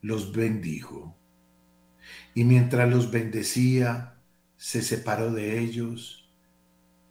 los 0.00 0.32
bendijo. 0.32 1.14
Y 2.34 2.44
mientras 2.44 2.88
los 2.88 3.10
bendecía, 3.10 4.16
se 4.60 4.82
separó 4.82 5.32
de 5.32 5.58
ellos 5.58 6.30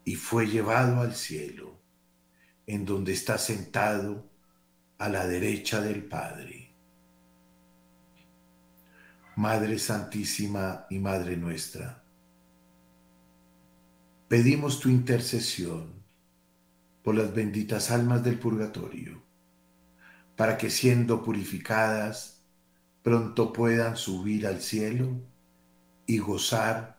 y 0.06 0.14
fue 0.14 0.46
llevado 0.46 1.02
al 1.02 1.16
cielo, 1.16 1.82
en 2.68 2.86
donde 2.86 3.12
está 3.12 3.40
sentado 3.40 4.30
a 5.00 5.10
la 5.10 5.26
derecha 5.26 5.82
del 5.82 6.04
Padre. 6.04 6.72
Madre 9.36 9.80
Santísima 9.80 10.86
y 10.92 11.00
Madre 11.00 11.38
nuestra, 11.38 12.04
pedimos 14.28 14.80
tu 14.80 14.90
intercesión 14.90 15.92
por 17.02 17.16
las 17.16 17.34
benditas 17.34 17.90
almas 17.90 18.24
del 18.24 18.38
purgatorio, 18.38 19.24
para 20.36 20.56
que 20.56 20.70
siendo 20.70 21.24
purificadas, 21.24 22.44
pronto 23.02 23.52
puedan 23.52 23.98
subir 23.98 24.46
al 24.46 24.62
cielo 24.62 25.20
y 26.06 26.20
gozar 26.20 26.99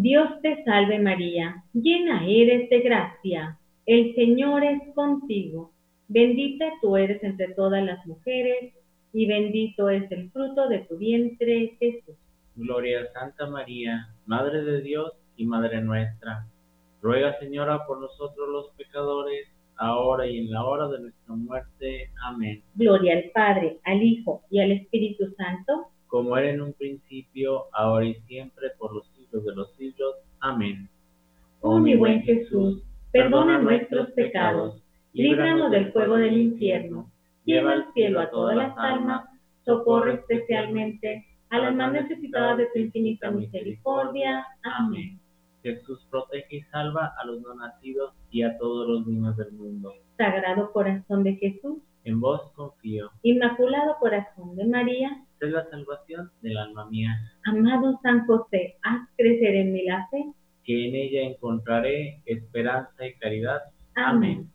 Dios 0.00 0.28
te 0.42 0.62
salve 0.62 1.00
María, 1.00 1.64
llena 1.72 2.24
eres 2.24 2.70
de 2.70 2.82
gracia, 2.82 3.58
el 3.84 4.14
Señor 4.14 4.62
es 4.62 4.94
contigo. 4.94 5.72
Bendita 6.06 6.66
tú 6.80 6.96
eres 6.96 7.20
entre 7.24 7.52
todas 7.54 7.84
las 7.84 8.06
mujeres, 8.06 8.74
y 9.12 9.26
bendito 9.26 9.90
es 9.90 10.08
el 10.12 10.30
fruto 10.30 10.68
de 10.68 10.78
tu 10.84 10.98
vientre, 10.98 11.76
Jesús. 11.80 12.14
Gloria 12.54 13.00
a 13.00 13.12
Santa 13.12 13.48
María, 13.48 14.06
Madre 14.24 14.62
de 14.62 14.82
Dios 14.82 15.14
y 15.36 15.46
Madre 15.46 15.80
nuestra. 15.80 16.46
Ruega 17.02 17.36
Señora 17.40 17.84
por 17.84 18.00
nosotros 18.00 18.48
los 18.48 18.70
pecadores, 18.76 19.48
ahora 19.78 20.28
y 20.28 20.38
en 20.38 20.52
la 20.52 20.64
hora 20.64 20.86
de 20.86 21.00
nuestra 21.00 21.34
muerte. 21.34 22.12
Amén. 22.22 22.62
Gloria 22.76 23.16
al 23.16 23.32
Padre, 23.34 23.80
al 23.82 24.00
Hijo 24.00 24.42
y 24.48 24.60
al 24.60 24.70
Espíritu 24.70 25.24
Santo. 25.36 25.88
Como 26.06 26.38
era 26.38 26.50
en 26.50 26.60
un 26.60 26.72
principio, 26.72 27.64
ahora 27.72 28.06
y 28.06 28.14
siempre, 28.28 28.68
por 28.78 28.94
los 28.94 29.17
siglos 29.28 29.44
de 29.44 29.54
los 29.54 29.74
siglos. 29.76 30.14
Amén. 30.40 30.88
Oh 31.60 31.78
mi 31.78 31.96
buen 31.96 32.22
Jesús, 32.22 32.82
perdona 33.10 33.58
nuestros 33.58 34.10
pecados, 34.12 34.82
líbranos 35.12 35.70
del 35.70 35.92
fuego 35.92 36.16
del 36.16 36.36
infierno, 36.36 37.10
lleva 37.44 37.72
al 37.72 37.92
cielo 37.94 38.20
a 38.20 38.30
todas 38.30 38.56
las 38.56 38.76
almas, 38.78 39.24
socorre 39.64 40.14
especialmente 40.14 41.26
a 41.50 41.58
las 41.58 41.74
más 41.74 41.92
necesitadas 41.92 42.58
de 42.58 42.66
tu 42.66 42.78
infinita 42.78 43.30
misericordia. 43.30 44.46
Amén. 44.62 45.18
Jesús 45.62 46.06
protege 46.10 46.58
y 46.58 46.62
salva 46.62 47.12
a 47.20 47.26
los 47.26 47.40
no 47.40 47.54
nacidos 47.54 48.14
y 48.30 48.42
a 48.42 48.56
todos 48.58 48.88
los 48.88 49.06
niños 49.06 49.36
del 49.36 49.52
mundo. 49.52 49.92
Sagrado 50.16 50.72
corazón 50.72 51.24
de 51.24 51.34
Jesús, 51.36 51.78
en 52.04 52.20
vos 52.20 52.40
confío. 52.54 53.10
Inmaculado 53.22 53.96
Corazón 53.98 54.56
de 54.56 54.64
María, 54.66 55.24
Sé 55.38 55.46
la 55.46 55.68
salvación 55.70 56.30
del 56.42 56.56
alma 56.58 56.88
mía, 56.90 57.16
amado 57.44 57.98
San 58.02 58.26
José, 58.26 58.76
haz 58.82 59.08
crecer 59.16 59.54
en 59.54 59.72
mí 59.72 59.84
la 59.84 60.06
fe. 60.10 60.32
que 60.64 60.88
en 60.88 60.94
ella 60.94 61.22
encontraré 61.22 62.20
esperanza 62.26 63.06
y 63.06 63.14
caridad. 63.14 63.60
Amén. 63.94 64.50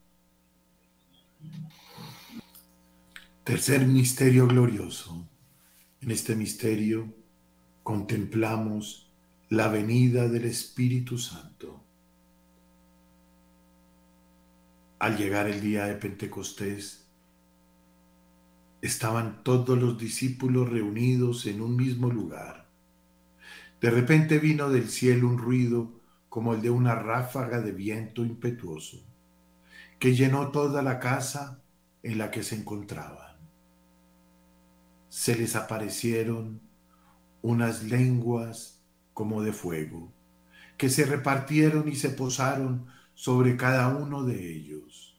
Tercer 3.43 3.85
misterio 3.87 4.47
glorioso. 4.47 5.27
En 6.01 6.11
este 6.11 6.35
misterio 6.35 7.13
contemplamos 7.81 9.11
la 9.49 9.69
venida 9.69 10.27
del 10.29 10.45
Espíritu 10.45 11.17
Santo. 11.17 11.83
Al 14.99 15.17
llegar 15.17 15.47
el 15.47 15.61
día 15.61 15.85
de 15.85 15.95
Pentecostés, 15.95 17.02
estaban 18.83 19.43
todos 19.43 19.79
los 19.79 19.97
discípulos 19.97 20.69
reunidos 20.69 21.45
en 21.45 21.61
un 21.61 21.77
mismo 21.77 22.09
lugar. 22.09 22.67
De 23.79 23.89
repente 23.89 24.39
vino 24.39 24.69
del 24.69 24.89
cielo 24.89 25.29
un 25.29 25.37
ruido 25.37 26.01
como 26.27 26.53
el 26.53 26.61
de 26.61 26.69
una 26.69 26.93
ráfaga 26.93 27.61
de 27.61 27.71
viento 27.71 28.25
impetuoso, 28.25 29.01
que 29.99 30.13
llenó 30.15 30.51
toda 30.51 30.81
la 30.81 30.99
casa 30.99 31.63
en 32.03 32.17
la 32.17 32.29
que 32.29 32.43
se 32.43 32.57
encontraban. 32.57 33.37
Se 35.07 35.37
les 35.37 35.55
aparecieron 35.55 36.59
unas 37.41 37.83
lenguas 37.83 38.83
como 39.13 39.43
de 39.43 39.53
fuego, 39.53 40.11
que 40.75 40.89
se 40.89 41.05
repartieron 41.05 41.87
y 41.87 41.95
se 41.95 42.09
posaron 42.09 42.87
sobre 43.13 43.55
cada 43.55 43.95
uno 43.95 44.23
de 44.23 44.51
ellos, 44.51 45.17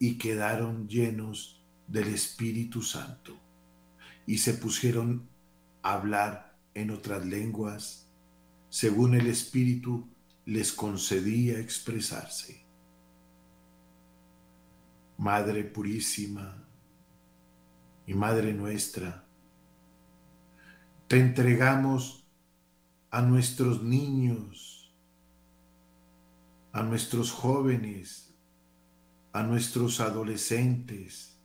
y 0.00 0.18
quedaron 0.18 0.88
llenos 0.88 1.55
del 1.88 2.08
Espíritu 2.08 2.82
Santo, 2.82 3.36
y 4.26 4.38
se 4.38 4.54
pusieron 4.54 5.28
a 5.82 5.94
hablar 5.94 6.56
en 6.74 6.90
otras 6.90 7.24
lenguas, 7.24 8.08
según 8.68 9.14
el 9.14 9.28
Espíritu 9.28 10.08
les 10.44 10.72
concedía 10.72 11.58
expresarse. 11.58 12.64
Madre 15.18 15.64
purísima 15.64 16.64
y 18.06 18.14
Madre 18.14 18.52
nuestra, 18.52 19.24
te 21.08 21.20
entregamos 21.20 22.26
a 23.10 23.22
nuestros 23.22 23.82
niños, 23.82 24.92
a 26.72 26.82
nuestros 26.82 27.30
jóvenes, 27.30 28.34
a 29.32 29.42
nuestros 29.42 30.00
adolescentes 30.00 31.35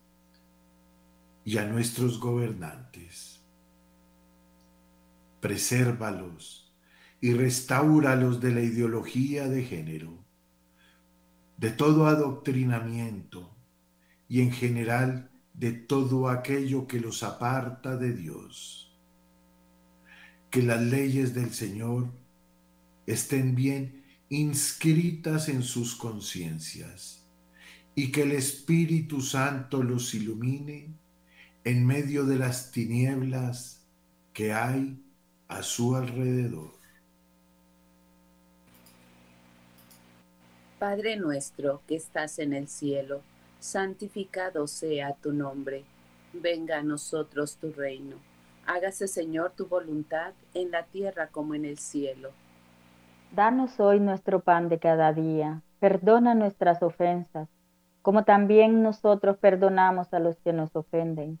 y 1.44 1.58
a 1.58 1.66
nuestros 1.66 2.20
gobernantes. 2.20 3.40
Presérvalos 5.40 6.72
y 7.20 7.32
restáuralos 7.34 8.40
de 8.40 8.52
la 8.52 8.60
ideología 8.60 9.48
de 9.48 9.64
género, 9.64 10.24
de 11.56 11.70
todo 11.70 12.06
adoctrinamiento 12.06 13.54
y 14.28 14.40
en 14.40 14.52
general 14.52 15.30
de 15.54 15.72
todo 15.72 16.28
aquello 16.28 16.86
que 16.86 17.00
los 17.00 17.22
aparta 17.22 17.96
de 17.96 18.12
Dios 18.12 18.82
que 20.52 20.62
las 20.62 20.82
leyes 20.82 21.34
del 21.34 21.54
Señor 21.54 22.12
estén 23.06 23.54
bien 23.54 24.04
inscritas 24.28 25.48
en 25.48 25.62
sus 25.62 25.96
conciencias 25.96 27.26
y 27.94 28.12
que 28.12 28.24
el 28.24 28.32
Espíritu 28.32 29.22
Santo 29.22 29.82
los 29.82 30.12
ilumine 30.12 30.94
en 31.64 31.86
medio 31.86 32.24
de 32.24 32.36
las 32.36 32.70
tinieblas 32.70 33.86
que 34.32 34.52
hay 34.52 35.02
a 35.48 35.62
su 35.62 35.94
alrededor. 35.94 36.72
Padre 40.78 41.16
nuestro 41.16 41.82
que 41.86 41.96
estás 41.96 42.38
en 42.38 42.52
el 42.52 42.68
cielo, 42.68 43.22
santificado 43.60 44.66
sea 44.66 45.14
tu 45.14 45.32
nombre, 45.32 45.84
venga 46.32 46.78
a 46.78 46.82
nosotros 46.82 47.56
tu 47.56 47.72
reino 47.72 48.32
Hágase, 48.66 49.08
Señor, 49.08 49.52
tu 49.56 49.66
voluntad 49.66 50.32
en 50.54 50.70
la 50.70 50.84
tierra 50.84 51.28
como 51.28 51.54
en 51.54 51.64
el 51.64 51.78
cielo. 51.78 52.30
Danos 53.34 53.80
hoy 53.80 53.98
nuestro 53.98 54.40
pan 54.40 54.68
de 54.68 54.78
cada 54.78 55.12
día. 55.12 55.62
Perdona 55.80 56.34
nuestras 56.34 56.80
ofensas, 56.82 57.48
como 58.02 58.24
también 58.24 58.82
nosotros 58.82 59.36
perdonamos 59.38 60.14
a 60.14 60.20
los 60.20 60.36
que 60.40 60.52
nos 60.52 60.74
ofenden. 60.76 61.40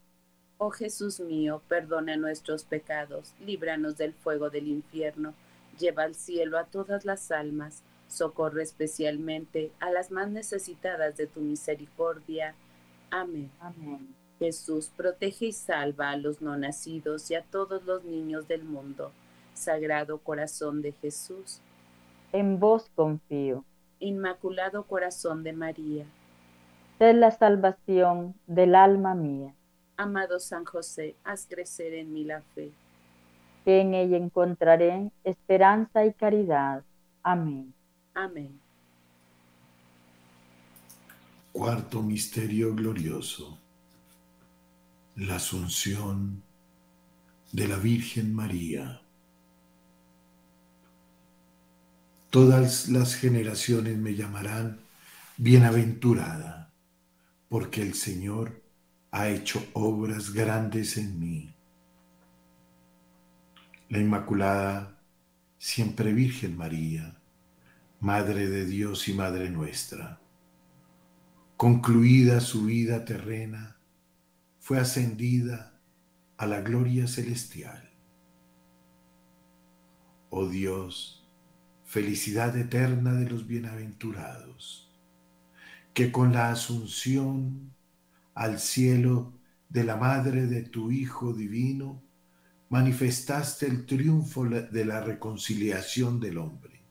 Oh 0.63 0.69
Jesús 0.69 1.19
mío, 1.19 1.63
perdona 1.67 2.17
nuestros 2.17 2.65
pecados, 2.65 3.33
líbranos 3.43 3.97
del 3.97 4.13
fuego 4.13 4.51
del 4.51 4.67
infierno, 4.67 5.33
lleva 5.79 6.03
al 6.03 6.13
cielo 6.13 6.59
a 6.59 6.65
todas 6.65 7.03
las 7.03 7.31
almas, 7.31 7.81
socorre 8.07 8.61
especialmente 8.61 9.71
a 9.79 9.89
las 9.89 10.11
más 10.11 10.29
necesitadas 10.29 11.17
de 11.17 11.25
tu 11.25 11.39
misericordia. 11.39 12.53
Amén. 13.09 13.49
Amén. 13.59 14.13
Jesús, 14.37 14.91
protege 14.95 15.47
y 15.47 15.51
salva 15.51 16.11
a 16.11 16.17
los 16.17 16.43
no 16.43 16.55
nacidos 16.57 17.31
y 17.31 17.33
a 17.33 17.41
todos 17.41 17.83
los 17.85 18.03
niños 18.03 18.47
del 18.47 18.63
mundo. 18.63 19.11
Sagrado 19.55 20.19
corazón 20.19 20.83
de 20.83 20.91
Jesús. 20.91 21.59
En 22.33 22.59
vos 22.59 22.91
confío. 22.93 23.65
Inmaculado 23.99 24.83
Corazón 24.83 25.41
de 25.41 25.53
María. 25.53 26.05
Sé 26.99 27.15
la 27.15 27.31
salvación 27.31 28.35
del 28.45 28.75
alma 28.75 29.15
mía. 29.15 29.55
Amado 29.97 30.39
San 30.39 30.65
José, 30.65 31.15
haz 31.23 31.45
crecer 31.47 31.93
en 31.93 32.13
mí 32.13 32.23
la 32.23 32.41
fe. 32.55 32.71
Que 33.63 33.81
en 33.81 33.93
ella 33.93 34.17
encontraré 34.17 35.11
esperanza 35.23 36.05
y 36.05 36.13
caridad. 36.13 36.83
Amén. 37.23 37.73
Amén. 38.13 38.59
Cuarto 41.51 42.01
misterio 42.01 42.73
glorioso. 42.73 43.57
La 45.15 45.35
asunción 45.35 46.41
de 47.51 47.67
la 47.67 47.75
Virgen 47.77 48.33
María. 48.33 49.01
Todas 52.29 52.87
las 52.87 53.15
generaciones 53.15 53.97
me 53.97 54.15
llamarán 54.15 54.79
bienaventurada, 55.35 56.71
porque 57.49 57.81
el 57.81 57.93
Señor 57.93 58.60
ha 59.11 59.27
hecho 59.27 59.61
obras 59.73 60.31
grandes 60.31 60.97
en 60.97 61.19
mí. 61.19 61.53
La 63.89 63.99
Inmaculada, 63.99 64.97
siempre 65.57 66.13
Virgen 66.13 66.55
María, 66.55 67.17
Madre 67.99 68.49
de 68.49 68.65
Dios 68.65 69.09
y 69.09 69.13
Madre 69.13 69.49
nuestra, 69.49 70.19
concluida 71.57 72.39
su 72.39 72.65
vida 72.65 73.03
terrena, 73.03 73.77
fue 74.59 74.79
ascendida 74.79 75.77
a 76.37 76.47
la 76.47 76.61
gloria 76.61 77.05
celestial. 77.07 77.91
Oh 80.29 80.47
Dios, 80.47 81.27
felicidad 81.83 82.55
eterna 82.57 83.13
de 83.13 83.29
los 83.29 83.45
bienaventurados, 83.45 84.89
que 85.93 86.13
con 86.13 86.31
la 86.31 86.49
asunción 86.49 87.73
al 88.41 88.59
cielo 88.59 89.33
de 89.69 89.83
la 89.83 89.97
Madre 89.97 90.47
de 90.47 90.63
tu 90.63 90.89
Hijo 90.89 91.31
Divino, 91.31 92.01
manifestaste 92.69 93.67
el 93.67 93.85
triunfo 93.85 94.45
de 94.45 94.83
la 94.83 94.99
reconciliación 94.99 96.19
del 96.19 96.39
hombre. 96.39 96.81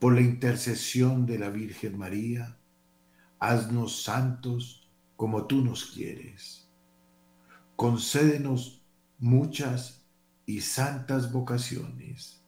Por 0.00 0.14
la 0.14 0.22
intercesión 0.22 1.26
de 1.26 1.38
la 1.38 1.50
Virgen 1.50 1.98
María, 1.98 2.56
haznos 3.40 4.04
santos 4.04 4.90
como 5.16 5.46
tú 5.46 5.62
nos 5.62 5.84
quieres. 5.84 6.66
Concédenos 7.76 8.86
muchas 9.18 10.06
y 10.46 10.62
santas 10.62 11.30
vocaciones 11.30 12.42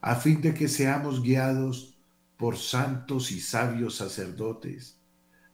a 0.00 0.14
fin 0.14 0.40
de 0.40 0.54
que 0.54 0.68
seamos 0.68 1.20
guiados 1.20 1.98
por 2.36 2.56
santos 2.56 3.32
y 3.32 3.40
sabios 3.40 3.96
sacerdotes 3.96 5.01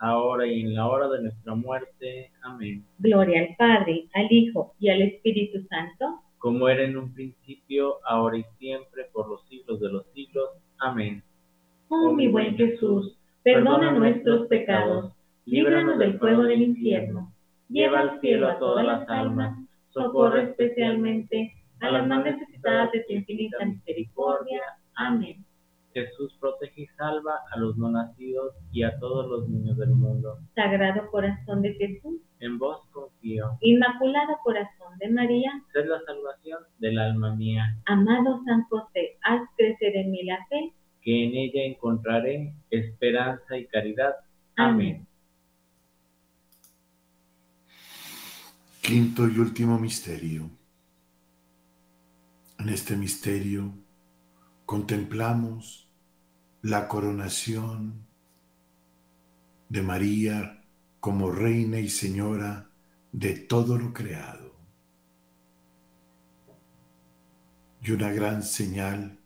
ahora 0.00 0.46
y 0.46 0.62
en 0.62 0.74
la 0.74 0.88
hora 0.88 1.08
de 1.08 1.22
nuestra 1.22 1.54
muerte. 1.54 2.32
Amén. 2.42 2.84
Gloria 2.98 3.40
al 3.42 3.56
Padre, 3.56 4.08
al 4.14 4.26
Hijo 4.30 4.74
y 4.80 4.88
al 4.88 5.02
Espíritu 5.02 5.62
Santo, 5.68 6.20
como 6.38 6.68
era 6.68 6.82
en 6.82 6.96
un 6.96 7.12
principio, 7.12 7.98
ahora 8.06 8.38
y 8.38 8.44
siempre, 8.58 9.04
por 9.12 9.28
los 9.28 9.46
siglos 9.46 9.78
de 9.78 9.92
los 9.92 10.06
siglos. 10.14 10.48
Amén. 10.78 11.22
Oh 11.88 12.12
mi 12.12 12.28
buen 12.28 12.56
Jesús, 12.56 13.18
perdona 13.42 13.92
nuestros 13.92 14.46
pecados, 14.48 15.12
líbranos 15.44 15.98
del 15.98 16.18
fuego 16.18 16.44
del 16.44 16.62
infierno, 16.62 17.32
lleva 17.68 18.00
al 18.00 18.20
cielo 18.20 18.48
a 18.48 18.58
todas 18.58 18.86
las 18.86 19.08
almas, 19.08 19.58
socorre 19.90 20.44
especialmente 20.44 21.52
a 21.80 21.90
las 21.90 22.06
más 22.06 22.24
necesitadas 22.24 22.92
de 22.92 23.00
tu 23.00 23.12
infinita 23.12 23.64
misericordia. 23.64 24.60
Amén. 24.94 25.44
Jesús 25.92 26.36
protege 26.40 26.82
y 26.82 26.86
salva 26.96 27.40
a 27.52 27.58
los 27.58 27.76
no 27.76 27.90
nacidos 27.90 28.54
y 28.72 28.82
a 28.82 28.98
todos 28.98 29.28
los 29.28 29.48
niños 29.48 29.76
del 29.76 29.90
mundo. 29.90 30.38
Sagrado 30.54 31.10
corazón 31.10 31.62
de 31.62 31.74
Jesús, 31.74 32.20
En 32.38 32.58
vos 32.58 32.80
confío. 32.92 33.58
Inmaculado 33.60 34.38
corazón 34.44 34.98
de 34.98 35.08
María, 35.10 35.50
Sed 35.72 35.86
la 35.86 36.00
salvación 36.06 36.60
del 36.78 36.98
alma 36.98 37.34
mía, 37.36 37.76
amado 37.86 38.40
San 38.44 38.62
José, 38.64 39.18
haz 39.22 39.42
crecer 39.56 39.96
en 39.96 40.10
mí 40.10 40.22
la 40.24 40.38
fe. 40.48 40.72
que 41.02 41.24
en 41.24 41.34
ella 41.34 41.62
encontraré 41.64 42.52
esperanza 42.70 43.56
y 43.56 43.66
caridad. 43.66 44.14
Amén. 44.56 45.06
Quinto 48.82 49.28
y 49.28 49.38
último 49.38 49.78
misterio. 49.78 50.50
En 52.58 52.68
este 52.68 52.96
misterio 52.96 53.72
contemplamos 54.70 55.90
la 56.62 56.86
coronación 56.86 58.06
de 59.68 59.82
María 59.82 60.64
como 61.00 61.32
reina 61.32 61.80
y 61.80 61.88
señora 61.88 62.70
de 63.10 63.34
todo 63.34 63.76
lo 63.76 63.92
creado. 63.92 64.54
Y 67.82 67.90
una 67.90 68.12
gran 68.12 68.44
señal 68.44 69.18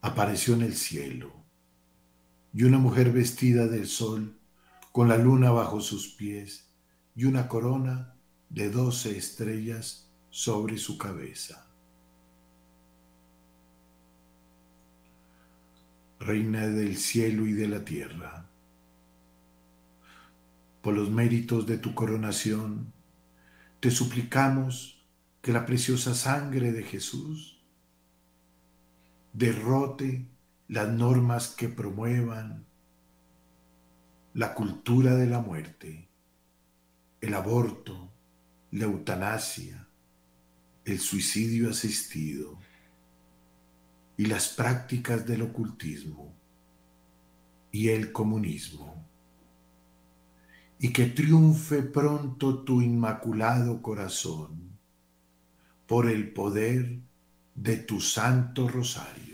apareció 0.00 0.54
en 0.54 0.62
el 0.62 0.76
cielo, 0.76 1.32
y 2.52 2.62
una 2.62 2.78
mujer 2.78 3.10
vestida 3.10 3.66
del 3.66 3.88
sol, 3.88 4.38
con 4.92 5.08
la 5.08 5.18
luna 5.18 5.50
bajo 5.50 5.80
sus 5.80 6.14
pies, 6.14 6.70
y 7.16 7.24
una 7.24 7.48
corona 7.48 8.14
de 8.48 8.70
doce 8.70 9.18
estrellas 9.18 10.08
sobre 10.30 10.78
su 10.78 10.98
cabeza. 10.98 11.63
Reina 16.24 16.66
del 16.68 16.96
cielo 16.96 17.44
y 17.46 17.52
de 17.52 17.68
la 17.68 17.84
tierra, 17.84 18.48
por 20.80 20.94
los 20.94 21.10
méritos 21.10 21.66
de 21.66 21.76
tu 21.76 21.94
coronación, 21.94 22.94
te 23.78 23.90
suplicamos 23.90 25.04
que 25.42 25.52
la 25.52 25.66
preciosa 25.66 26.14
sangre 26.14 26.72
de 26.72 26.82
Jesús 26.82 27.62
derrote 29.34 30.26
las 30.66 30.88
normas 30.88 31.48
que 31.48 31.68
promuevan 31.68 32.64
la 34.32 34.54
cultura 34.54 35.16
de 35.16 35.26
la 35.26 35.40
muerte, 35.40 36.08
el 37.20 37.34
aborto, 37.34 38.10
la 38.70 38.84
eutanasia, 38.84 39.86
el 40.86 41.00
suicidio 41.00 41.68
asistido 41.68 42.58
y 44.16 44.26
las 44.26 44.48
prácticas 44.48 45.26
del 45.26 45.42
ocultismo 45.42 46.34
y 47.70 47.88
el 47.88 48.12
comunismo, 48.12 49.04
y 50.78 50.92
que 50.92 51.06
triunfe 51.06 51.82
pronto 51.82 52.62
tu 52.62 52.80
inmaculado 52.80 53.82
corazón 53.82 54.78
por 55.86 56.08
el 56.08 56.32
poder 56.32 57.00
de 57.54 57.76
tu 57.78 58.00
santo 58.00 58.68
rosario. 58.68 59.33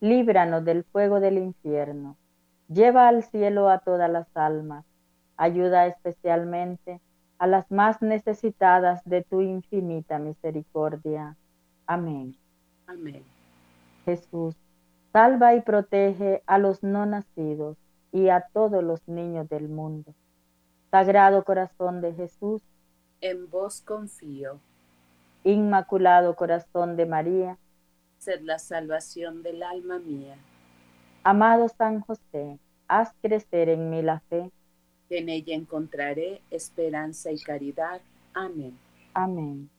líbranos 0.00 0.64
del 0.64 0.84
fuego 0.84 1.20
del 1.20 1.38
infierno, 1.38 2.16
lleva 2.68 3.08
al 3.08 3.22
cielo 3.22 3.68
a 3.68 3.78
todas 3.78 4.10
las 4.10 4.28
almas 4.36 4.84
Ayuda 5.38 5.86
especialmente 5.86 7.00
a 7.38 7.46
las 7.46 7.70
más 7.70 8.02
necesitadas 8.02 9.00
de 9.04 9.22
tu 9.22 9.40
infinita 9.40 10.18
misericordia. 10.18 11.36
Amén. 11.86 12.36
Amén. 12.88 13.22
Jesús, 14.04 14.56
salva 15.12 15.54
y 15.54 15.60
protege 15.60 16.42
a 16.46 16.58
los 16.58 16.82
no 16.82 17.06
nacidos 17.06 17.76
y 18.10 18.30
a 18.30 18.48
todos 18.52 18.82
los 18.82 19.06
niños 19.06 19.48
del 19.48 19.68
mundo. 19.68 20.12
Sagrado 20.90 21.44
corazón 21.44 22.00
de 22.00 22.14
Jesús, 22.14 22.60
en 23.20 23.48
vos 23.48 23.80
confío. 23.82 24.58
Inmaculado 25.44 26.34
corazón 26.34 26.96
de 26.96 27.06
María, 27.06 27.58
sed 28.18 28.40
la 28.42 28.58
salvación 28.58 29.42
del 29.42 29.62
alma 29.62 29.98
mía. 29.98 30.36
Amado 31.24 31.68
San 31.68 32.00
José, 32.00 32.58
haz 32.86 33.12
crecer 33.22 33.68
en 33.68 33.90
mí 33.90 34.02
la 34.02 34.20
fe 34.20 34.50
en 35.10 35.28
ella 35.28 35.54
encontraré 35.54 36.42
esperanza 36.50 37.32
y 37.32 37.38
caridad. 37.38 38.00
Amén. 38.34 38.78
Amén. 39.14 39.70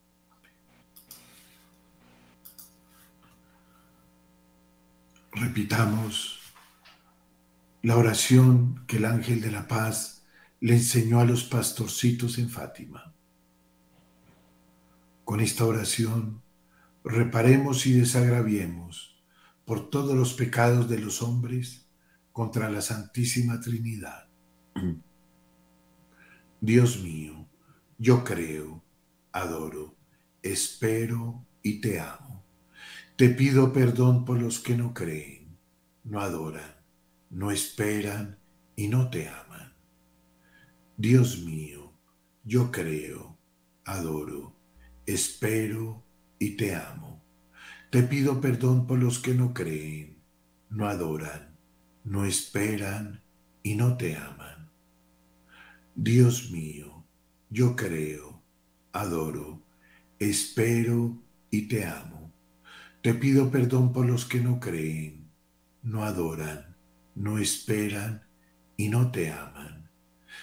Repitamos 5.32 6.40
la 7.82 7.96
oración 7.96 8.84
que 8.86 8.96
el 8.96 9.04
ángel 9.04 9.40
de 9.40 9.52
la 9.52 9.68
paz 9.68 10.24
le 10.58 10.74
enseñó 10.74 11.20
a 11.20 11.24
los 11.24 11.44
pastorcitos 11.44 12.38
en 12.38 12.50
Fátima. 12.50 13.14
Con 15.24 15.40
esta 15.40 15.64
oración 15.64 16.42
reparemos 17.04 17.86
y 17.86 17.92
desagraviemos 17.92 19.22
por 19.64 19.90
todos 19.90 20.16
los 20.16 20.34
pecados 20.34 20.88
de 20.88 20.98
los 20.98 21.22
hombres 21.22 21.88
contra 22.32 22.70
la 22.70 22.82
Santísima 22.82 23.60
Trinidad. 23.60 24.28
Dios 26.60 27.02
mío, 27.02 27.48
yo 27.98 28.24
creo, 28.24 28.84
adoro, 29.32 29.96
espero 30.42 31.46
y 31.62 31.80
te 31.80 32.00
amo. 32.00 32.44
Te 33.16 33.28
pido 33.30 33.72
perdón 33.72 34.24
por 34.24 34.40
los 34.40 34.60
que 34.60 34.76
no 34.76 34.94
creen, 34.94 35.58
no 36.04 36.20
adoran, 36.20 36.76
no 37.30 37.50
esperan 37.50 38.38
y 38.76 38.88
no 38.88 39.10
te 39.10 39.28
aman. 39.28 39.74
Dios 40.96 41.42
mío, 41.42 41.94
yo 42.44 42.70
creo, 42.70 43.38
adoro, 43.84 44.56
espero 45.06 46.04
y 46.40 46.56
te 46.56 46.74
amo. 46.74 47.22
Te 47.90 48.02
pido 48.02 48.40
perdón 48.40 48.88
por 48.88 48.98
los 48.98 49.20
que 49.20 49.34
no 49.34 49.54
creen, 49.54 50.16
no 50.70 50.88
adoran, 50.88 51.56
no 52.02 52.24
esperan 52.24 53.22
y 53.62 53.74
no 53.76 53.96
te 53.96 54.16
aman. 54.16 54.70
Dios 55.94 56.50
mío, 56.50 57.04
yo 57.50 57.76
creo, 57.76 58.42
adoro, 58.92 59.62
espero 60.18 61.22
y 61.50 61.68
te 61.68 61.84
amo. 61.84 62.32
Te 63.02 63.14
pido 63.14 63.50
perdón 63.50 63.92
por 63.92 64.06
los 64.06 64.24
que 64.24 64.40
no 64.40 64.60
creen, 64.60 65.30
no 65.82 66.04
adoran, 66.04 66.76
no 67.14 67.38
esperan 67.38 68.24
y 68.76 68.88
no 68.88 69.10
te 69.10 69.30
aman. 69.30 69.90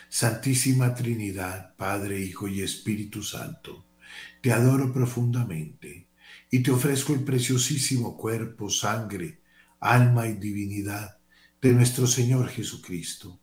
Santísima 0.09 0.93
Trinidad, 0.93 1.75
Padre, 1.75 2.19
Hijo 2.19 2.47
y 2.47 2.61
Espíritu 2.61 3.23
Santo, 3.23 3.86
te 4.41 4.51
adoro 4.51 4.93
profundamente 4.93 6.07
y 6.49 6.59
te 6.59 6.71
ofrezco 6.71 7.13
el 7.13 7.23
preciosísimo 7.23 8.17
cuerpo, 8.17 8.69
sangre, 8.69 9.41
alma 9.79 10.27
y 10.27 10.33
divinidad 10.33 11.17
de 11.61 11.73
nuestro 11.73 12.07
Señor 12.07 12.49
Jesucristo, 12.49 13.39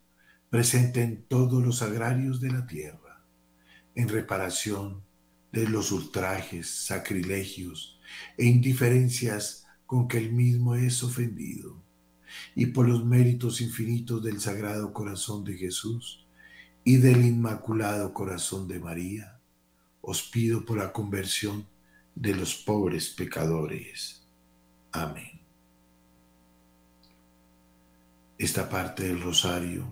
presente 0.50 1.02
en 1.02 1.24
todos 1.24 1.62
los 1.64 1.82
agrarios 1.82 2.40
de 2.40 2.50
la 2.50 2.66
tierra, 2.66 3.24
en 3.94 4.08
reparación 4.08 5.02
de 5.52 5.68
los 5.68 5.92
ultrajes, 5.92 6.68
sacrilegios 6.68 7.98
e 8.36 8.46
indiferencias 8.46 9.66
con 9.86 10.08
que 10.08 10.18
el 10.18 10.32
mismo 10.32 10.74
es 10.74 11.02
ofendido, 11.02 11.82
y 12.54 12.66
por 12.66 12.88
los 12.88 13.04
méritos 13.04 13.60
infinitos 13.60 14.22
del 14.22 14.40
Sagrado 14.40 14.92
Corazón 14.92 15.44
de 15.44 15.56
Jesús 15.56 16.26
y 16.82 16.96
del 16.96 17.24
Inmaculado 17.24 18.12
Corazón 18.12 18.66
de 18.66 18.80
María, 18.80 19.33
os 20.06 20.22
pido 20.22 20.64
por 20.64 20.78
la 20.78 20.92
conversión 20.92 21.66
de 22.14 22.34
los 22.34 22.54
pobres 22.54 23.08
pecadores. 23.10 24.22
Amén. 24.92 25.40
Esta 28.38 28.68
parte 28.68 29.04
del 29.04 29.20
rosario 29.20 29.86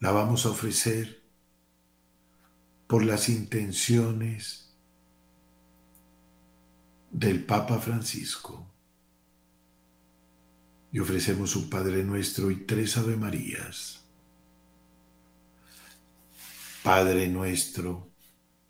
la 0.00 0.10
vamos 0.10 0.46
a 0.46 0.50
ofrecer 0.50 1.22
por 2.86 3.04
las 3.04 3.28
intenciones 3.28 4.66
del 7.10 7.44
Papa 7.44 7.78
Francisco. 7.78 8.66
Y 10.92 10.98
ofrecemos 10.98 11.56
un 11.56 11.68
Padre 11.68 12.04
nuestro 12.04 12.50
y 12.50 12.64
tres 12.64 12.96
Ave 12.96 13.16
Marías. 13.16 14.02
Padre 16.82 17.28
nuestro, 17.28 18.08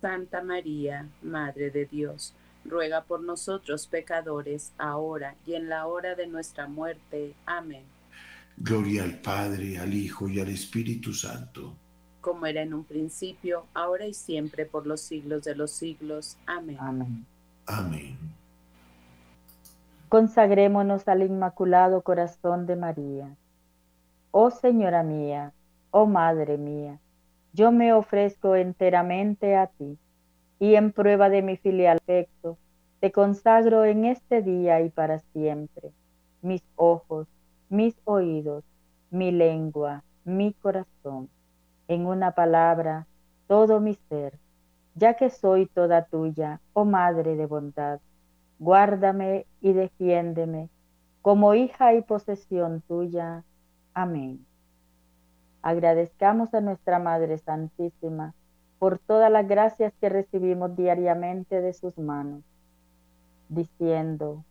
Santa 0.00 0.42
María, 0.42 1.08
Madre 1.22 1.70
de 1.70 1.86
Dios, 1.86 2.34
ruega 2.64 3.02
por 3.02 3.20
nosotros 3.20 3.86
pecadores, 3.86 4.72
ahora 4.78 5.34
y 5.44 5.54
en 5.54 5.68
la 5.68 5.86
hora 5.86 6.14
de 6.14 6.26
nuestra 6.26 6.68
muerte. 6.68 7.34
Amén. 7.46 7.84
Gloria 8.56 9.04
al 9.04 9.20
Padre, 9.20 9.78
al 9.78 9.92
Hijo 9.94 10.28
y 10.28 10.40
al 10.40 10.48
Espíritu 10.48 11.12
Santo. 11.12 11.74
Como 12.20 12.46
era 12.46 12.62
en 12.62 12.74
un 12.74 12.84
principio, 12.84 13.66
ahora 13.74 14.06
y 14.06 14.14
siempre, 14.14 14.66
por 14.66 14.86
los 14.86 15.00
siglos 15.00 15.42
de 15.44 15.54
los 15.54 15.70
siglos. 15.70 16.36
Amén. 16.46 16.76
Amén. 16.80 17.26
Amén. 17.66 18.18
Consagrémonos 20.08 21.06
al 21.08 21.22
Inmaculado 21.22 22.02
Corazón 22.02 22.66
de 22.66 22.76
María. 22.76 23.36
Oh 24.30 24.50
Señora 24.50 25.02
mía, 25.02 25.52
oh 25.90 26.06
Madre 26.06 26.56
mía 26.56 27.00
yo 27.52 27.72
me 27.72 27.92
ofrezco 27.92 28.56
enteramente 28.56 29.56
a 29.56 29.68
ti, 29.68 29.98
y 30.58 30.74
en 30.74 30.92
prueba 30.92 31.28
de 31.28 31.42
mi 31.42 31.56
filial 31.56 31.98
afecto, 31.98 32.58
te 33.00 33.12
consagro 33.12 33.84
en 33.84 34.04
este 34.04 34.42
día 34.42 34.80
y 34.80 34.90
para 34.90 35.20
siempre 35.20 35.92
mis 36.42 36.62
ojos, 36.76 37.28
mis 37.68 37.96
oídos, 38.04 38.64
mi 39.10 39.30
lengua, 39.32 40.04
mi 40.24 40.52
corazón, 40.54 41.30
en 41.88 42.06
una 42.06 42.32
palabra, 42.32 43.08
todo 43.46 43.80
mi 43.80 43.94
ser, 44.08 44.38
ya 44.94 45.14
que 45.14 45.30
soy 45.30 45.66
toda 45.66 46.06
tuya, 46.06 46.60
oh 46.72 46.84
Madre 46.84 47.36
de 47.36 47.46
bondad, 47.46 48.00
guárdame 48.58 49.46
y 49.60 49.72
defiéndeme 49.72 50.70
como 51.22 51.54
hija 51.54 51.94
y 51.94 52.02
posesión 52.02 52.82
tuya. 52.88 53.44
Amén. 53.94 54.47
Agradezcamos 55.62 56.54
a 56.54 56.60
nuestra 56.60 56.98
Madre 57.00 57.36
Santísima 57.38 58.34
por 58.78 59.00
todas 59.00 59.30
las 59.30 59.46
gracias 59.48 59.92
que 60.00 60.08
recibimos 60.08 60.76
diariamente 60.76 61.60
de 61.60 61.72
sus 61.72 61.98
manos, 61.98 62.44
diciendo, 63.48 64.44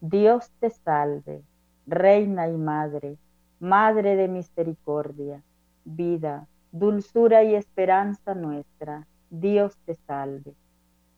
Dios 0.00 0.50
te 0.60 0.70
salve, 0.70 1.42
Reina 1.86 2.48
y 2.48 2.56
Madre, 2.56 3.18
Madre 3.60 4.16
de 4.16 4.28
misericordia, 4.28 5.42
vida, 5.84 6.46
dulzura 6.72 7.44
y 7.44 7.54
esperanza 7.54 8.34
nuestra, 8.34 9.06
Dios 9.28 9.76
te 9.84 9.94
salve. 9.94 10.54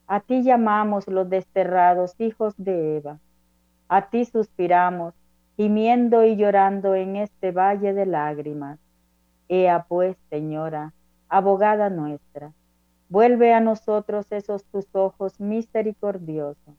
A 0.08 0.20
ti 0.20 0.42
llamamos 0.42 1.06
los 1.06 1.30
desterrados 1.30 2.14
hijos 2.18 2.54
de 2.56 2.96
Eva, 2.96 3.20
a 3.88 4.10
ti 4.10 4.24
suspiramos, 4.24 5.14
gimiendo 5.56 6.24
y 6.24 6.36
llorando 6.36 6.96
en 6.96 7.16
este 7.16 7.52
valle 7.52 7.94
de 7.94 8.06
lágrimas 8.06 8.80
Ea 9.50 9.86
pues, 9.88 10.16
Señora, 10.28 10.92
abogada 11.30 11.88
nuestra. 11.88 12.52
Vuelve 13.08 13.54
a 13.54 13.60
nosotros 13.60 14.26
esos 14.30 14.62
tus 14.66 14.86
ojos 14.94 15.40
misericordiosos, 15.40 16.74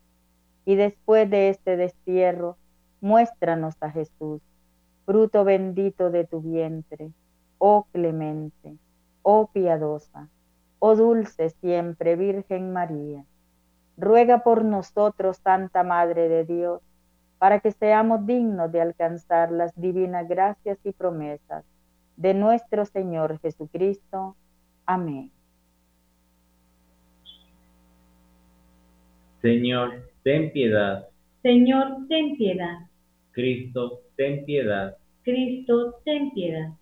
y 0.64 0.76
después 0.76 1.28
de 1.28 1.48
este 1.48 1.76
destierro, 1.76 2.56
muéstranos 3.00 3.74
a 3.80 3.90
Jesús, 3.90 4.40
fruto 5.04 5.42
bendito 5.42 6.10
de 6.10 6.24
tu 6.24 6.40
vientre, 6.40 7.10
oh 7.58 7.88
clemente, 7.90 8.76
oh 9.22 9.48
piadosa, 9.48 10.28
oh 10.78 10.94
dulce 10.94 11.50
siempre 11.50 12.14
Virgen 12.14 12.72
María. 12.72 13.24
Ruega 13.96 14.44
por 14.44 14.64
nosotros, 14.64 15.38
Santa 15.38 15.82
Madre 15.82 16.28
de 16.28 16.44
Dios, 16.44 16.80
para 17.38 17.58
que 17.58 17.72
seamos 17.72 18.24
dignos 18.26 18.70
de 18.70 18.80
alcanzar 18.80 19.50
las 19.50 19.74
divinas 19.74 20.28
gracias 20.28 20.78
y 20.84 20.92
promesas 20.92 21.64
de 22.20 22.34
nuestro 22.34 22.84
Señor 22.84 23.40
Jesucristo. 23.40 24.36
Amén. 24.84 25.30
Señor, 29.40 30.06
ten 30.22 30.52
piedad. 30.52 31.08
Señor, 31.40 32.06
ten 32.10 32.36
piedad. 32.36 32.80
Cristo, 33.32 34.02
ten 34.16 34.44
piedad. 34.44 34.98
Cristo, 35.22 35.94
ten 36.04 36.30
piedad. 36.32 36.74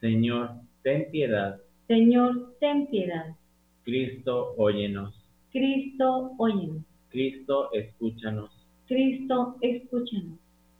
Señor, 0.00 0.50
ten 0.82 1.10
piedad. 1.10 1.60
Señor, 1.88 2.56
ten 2.58 2.86
piedad. 2.86 3.36
Cristo, 3.84 4.54
óyenos. 4.56 5.14
Cristo, 5.52 6.32
óyenos. 6.38 6.82
Cristo, 7.10 7.68
escúchanos. 7.74 8.50
Cristo, 8.86 9.56
escúchanos. 9.60 10.38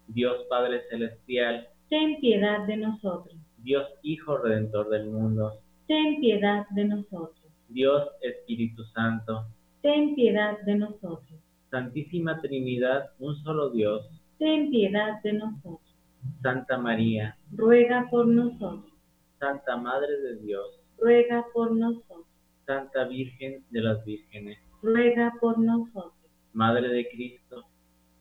Dios 0.08 0.46
Padre 0.48 0.80
Celestial, 0.88 1.68
ten 1.90 2.18
piedad 2.20 2.66
de 2.66 2.78
nosotros. 2.78 3.36
Dios 3.66 3.88
Hijo 4.02 4.38
Redentor 4.38 4.90
del 4.90 5.06
mundo, 5.06 5.60
ten 5.88 6.20
piedad 6.20 6.66
de 6.70 6.84
nosotros. 6.84 7.50
Dios 7.68 8.08
Espíritu 8.20 8.84
Santo, 8.94 9.44
ten 9.82 10.14
piedad 10.14 10.56
de 10.60 10.76
nosotros. 10.76 11.40
Santísima 11.68 12.40
Trinidad, 12.40 13.10
un 13.18 13.34
solo 13.42 13.70
Dios, 13.70 14.08
ten 14.38 14.70
piedad 14.70 15.20
de 15.24 15.32
nosotros. 15.32 15.96
Santa 16.42 16.78
María, 16.78 17.36
ruega 17.50 18.06
por 18.08 18.28
nosotros. 18.28 18.92
Santa 19.40 19.76
Madre 19.76 20.16
de 20.16 20.36
Dios, 20.42 20.80
ruega 20.96 21.44
por 21.52 21.74
nosotros. 21.74 22.24
Santa 22.66 23.08
Virgen 23.08 23.64
de 23.70 23.80
las 23.80 24.04
Vírgenes, 24.04 24.58
ruega 24.80 25.34
por 25.40 25.58
nosotros. 25.58 26.30
Madre 26.52 26.88
de 26.88 27.08
Cristo, 27.08 27.64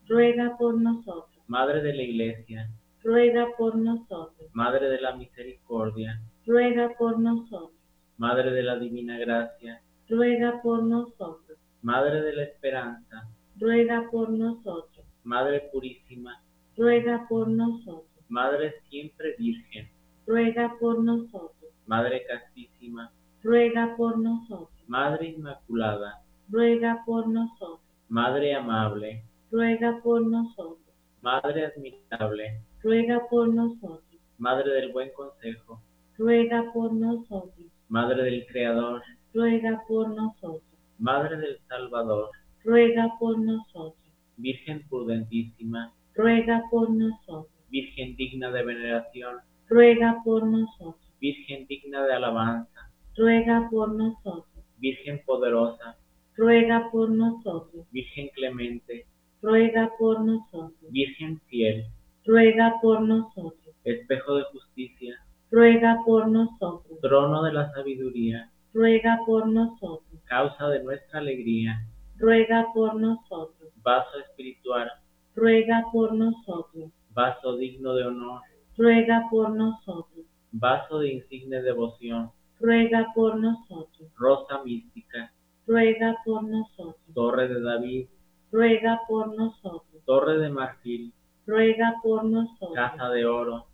ruega 0.08 0.58
por 0.58 0.82
nosotros. 0.82 1.44
Madre 1.46 1.84
de 1.84 1.94
la 1.94 2.02
Iglesia, 2.02 2.68
ruega 3.06 3.48
por 3.56 3.76
nosotros. 3.76 4.50
Madre 4.54 4.90
de 4.90 5.00
la 5.00 5.16
Misericordia, 5.16 6.20
ruega 6.44 6.92
por 6.98 7.20
nosotros. 7.20 7.80
Madre 8.18 8.50
de 8.52 8.64
la 8.64 8.80
Divina 8.80 9.20
Gracia, 9.20 9.80
ruega 10.10 10.60
por 10.64 10.82
nosotros. 10.84 11.60
Madre 11.84 12.22
de 12.22 12.34
la 12.34 12.44
Esperanza, 12.44 13.30
ruega 13.60 14.10
por 14.12 14.32
nosotros. 14.32 15.06
Madre 15.24 15.70
Purísima, 15.72 16.42
ruega 16.76 17.28
por 17.30 17.48
nosotros. 17.48 18.26
Madre 18.28 18.74
siempre 18.90 19.36
Virgen, 19.38 19.88
ruega 20.26 20.76
por 20.80 21.04
nosotros. 21.04 21.72
Madre 21.86 22.26
Castísima, 22.28 23.12
ruega 23.44 23.96
por 23.96 24.18
nosotros. 24.18 24.72
Madre 24.88 25.28
Inmaculada, 25.28 26.24
ruega 26.50 27.04
por 27.06 27.28
nosotros. 27.28 27.82
Madre 28.10 28.56
amable, 28.56 29.24
ruega 29.52 30.00
por 30.02 30.26
nosotros. 30.26 30.80
Madre 31.22 31.66
admirable, 31.66 32.62
ruega 32.86 33.28
por 33.32 33.52
nosotros. 33.52 34.04
Madre 34.38 34.72
del 34.72 34.92
buen 34.92 35.10
consejo, 35.14 35.82
ruega 36.20 36.72
por 36.72 36.94
nosotros. 36.94 37.66
Madre 37.90 38.22
del 38.22 38.46
Creador, 38.46 39.02
ruega 39.34 39.82
por 39.88 40.10
nosotros. 40.10 40.62
Madre 41.00 41.36
del 41.38 41.58
Salvador, 41.68 42.30
ruega 42.64 43.10
por 43.20 43.40
nosotros. 43.40 43.98
Virgen 44.38 44.88
prudentísima, 44.88 45.96
ruega 46.14 46.62
por 46.70 46.92
nosotros. 46.92 47.52
Virgen 47.72 48.16
digna 48.18 48.52
de 48.52 48.64
veneración, 48.64 49.38
ruega 49.68 50.22
por 50.24 50.46
nosotros. 50.46 51.12
Virgen 51.20 51.66
digna 51.66 52.06
de 52.06 52.14
alabanza, 52.14 52.92
ruega 53.18 53.68
por 53.72 53.96
nosotros. 53.96 54.64
Virgen 54.78 55.24
poderosa, 55.26 55.98
ruega 56.36 56.92
por 56.92 57.10
nosotros. 57.10 57.88
Virgen 57.92 58.30
clemente, 58.36 59.08
ruega 59.42 59.90
por 59.98 60.24
nosotros. 60.24 60.92
Virgen 60.92 61.40
fiel, 61.48 61.88
ruega 62.26 62.76
por 62.82 63.02
nosotros. 63.02 63.76
Espejo 63.84 64.36
de 64.36 64.44
justicia, 64.46 65.16
ruega 65.52 66.00
por 66.06 66.28
nosotros. 66.28 67.00
Trono 67.02 67.44
de 67.44 67.54
la 67.54 67.72
sabiduría, 67.72 68.52
ruega 68.74 69.20
por 69.26 69.48
nosotros. 69.48 70.22
Causa 70.26 70.68
de 70.70 70.84
nuestra 70.84 71.20
alegría, 71.20 71.86
ruega 72.18 72.68
por 72.74 72.96
nosotros. 72.96 73.72
Vaso 73.84 74.20
espiritual, 74.20 74.92
ruega 75.36 75.84
por 75.92 76.14
nosotros. 76.14 76.92
Vaso 77.12 77.56
digno 77.58 77.94
de 77.94 78.06
honor, 78.06 78.42
ruega 78.76 79.28
por 79.30 79.52
nosotros. 79.52 80.26
Vaso 80.52 81.00
de 81.00 81.14
insigne 81.14 81.62
devoción, 81.62 82.32
ruega 82.60 83.08
por 83.14 83.38
nosotros. 83.38 84.10
Rosa 84.16 84.64
mística, 84.64 85.32
ruega 85.68 86.18
por 86.26 86.44
nosotros. 86.44 87.14
Torre 87.14 87.48
de 87.48 87.62
David, 87.62 88.08
ruega 88.52 89.02
por 89.08 89.36
nosotros. 89.36 90.04
Torre 90.06 90.38
de 90.38 90.50
marfil, 90.50 91.14
ruega 91.46 91.96
por 92.02 92.26
nosotros. 92.26 92.74
Casa 92.74 93.10
de 93.10 93.26
oro, 93.26 93.68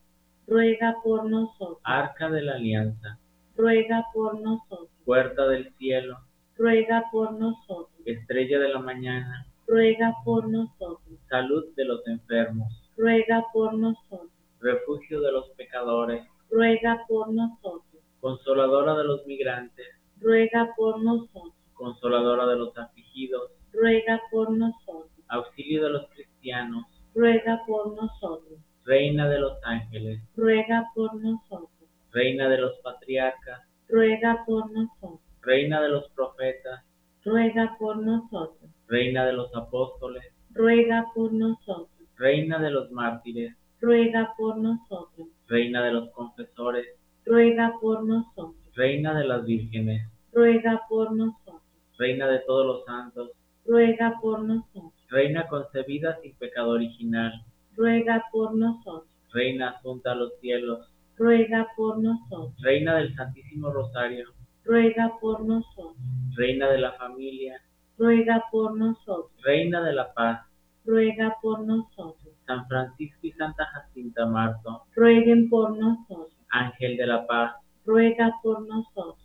ruega 0.47 0.95
por 1.03 1.29
nosotros. 1.29 1.79
Arca 1.83 2.29
de 2.29 2.41
la 2.41 2.53
alianza, 2.53 3.19
ruega 3.55 4.05
por 4.13 4.39
nosotros. 4.41 4.89
Puerta 5.05 5.47
del 5.47 5.73
cielo, 5.75 6.17
ruega 6.57 7.05
por 7.11 7.33
nosotros. 7.33 7.89
Estrella 8.05 8.59
de 8.59 8.69
la 8.69 8.79
mañana, 8.79 9.45
ruega 9.67 10.13
por 10.25 10.47
nosotros. 10.49 11.19
Salud 11.29 11.65
de 11.75 11.85
los 11.85 12.05
enfermos, 12.07 12.91
ruega 12.97 13.45
por 13.53 13.73
nosotros. 13.73 14.31
Refugio 14.59 15.21
de 15.21 15.31
los 15.31 15.49
pecadores, 15.51 16.27
ruega 16.49 17.03
por 17.07 17.33
nosotros. 17.33 18.03
Consoladora 18.19 18.95
de 18.95 19.05
los 19.05 19.25
migrantes, 19.25 19.87
ruega 20.19 20.73
por 20.75 21.01
nosotros. 21.01 21.55
Consoladora 21.73 22.45
de 22.45 22.57
los 22.57 22.77
afligidos, 22.77 23.51
ruega 23.71 24.21
por 24.29 24.51
nosotros. 24.51 25.09
Auxilio 25.29 25.83
de 25.83 25.89
los 25.89 26.07
cristianos, 26.09 26.85
ruega 27.13 27.61
por 27.65 27.95
nosotros. 27.95 28.59
Reina 28.85 29.29
de 29.29 29.39
los 29.39 29.57
ángeles, 29.63 30.21
ruega 30.35 30.87
por 30.95 31.13
nosotros. 31.15 31.69
Reina 32.11 32.49
de 32.49 32.57
los 32.57 32.77
patriarcas, 32.79 33.61
ruega 33.87 34.43
por 34.45 34.71
nosotros. 34.71 35.19
Reina 35.41 35.81
de 35.81 35.89
los 35.89 36.09
profetas, 36.11 36.83
ruega 37.23 37.75
por 37.79 37.97
nosotros. 37.97 38.69
Reina 38.87 39.25
de 39.25 39.33
los 39.33 39.55
apóstoles, 39.55 40.23
ruega 40.51 41.05
por 41.13 41.31
nosotros. 41.31 41.89
Reina 42.17 42.59
de 42.59 42.71
los 42.71 42.91
mártires, 42.91 43.55
ruega 43.79 44.33
por 44.37 44.57
nosotros. 44.57 45.27
Reina 45.47 45.83
de 45.83 45.93
los 45.93 46.09
confesores, 46.11 46.87
ruega 47.25 47.73
por 47.79 48.03
nosotros. 48.03 48.55
Reina 48.75 49.17
de 49.17 49.25
las 49.25 49.45
vírgenes, 49.45 50.09
ruega 50.31 50.81
por 50.89 51.11
nosotros. 51.11 51.61
Reina 51.97 52.27
de 52.27 52.39
todos 52.39 52.65
los 52.65 52.85
santos, 52.85 53.31
ruega 53.65 54.17
por 54.21 54.43
nosotros. 54.43 55.00
Reina 55.11 55.45
concebida 55.49 56.17
sin 56.21 56.33
pecado 56.35 56.69
original, 56.69 57.43
ruega 57.75 58.23
por 58.31 58.55
nosotros. 58.55 59.11
Reina 59.33 59.71
asunta 59.71 60.13
a 60.13 60.15
los 60.15 60.39
cielos, 60.39 60.89
ruega 61.17 61.67
por 61.75 61.99
nosotros. 61.99 62.55
Reina 62.61 62.95
del 62.95 63.13
Santísimo 63.13 63.73
Rosario, 63.73 64.29
ruega 64.63 65.11
por 65.19 65.43
nosotros. 65.43 65.97
Reina 66.37 66.69
de 66.69 66.77
la 66.77 66.93
familia, 66.93 67.61
ruega 67.97 68.45
por 68.49 68.77
nosotros. 68.77 69.33
Reina 69.43 69.83
de 69.83 69.91
la 69.91 70.13
paz, 70.13 70.47
ruega 70.85 71.35
por 71.41 71.59
nosotros. 71.65 72.33
San 72.47 72.65
Francisco 72.69 73.19
y 73.23 73.33
Santa 73.33 73.65
Jacinta 73.65 74.25
Marto, 74.25 74.83
rueguen 74.95 75.49
por 75.49 75.77
nosotros. 75.77 76.37
Ángel 76.51 76.95
de 76.95 77.07
la 77.07 77.27
paz, 77.27 77.55
ruega 77.85 78.33
por 78.41 78.65
nosotros. 78.65 79.17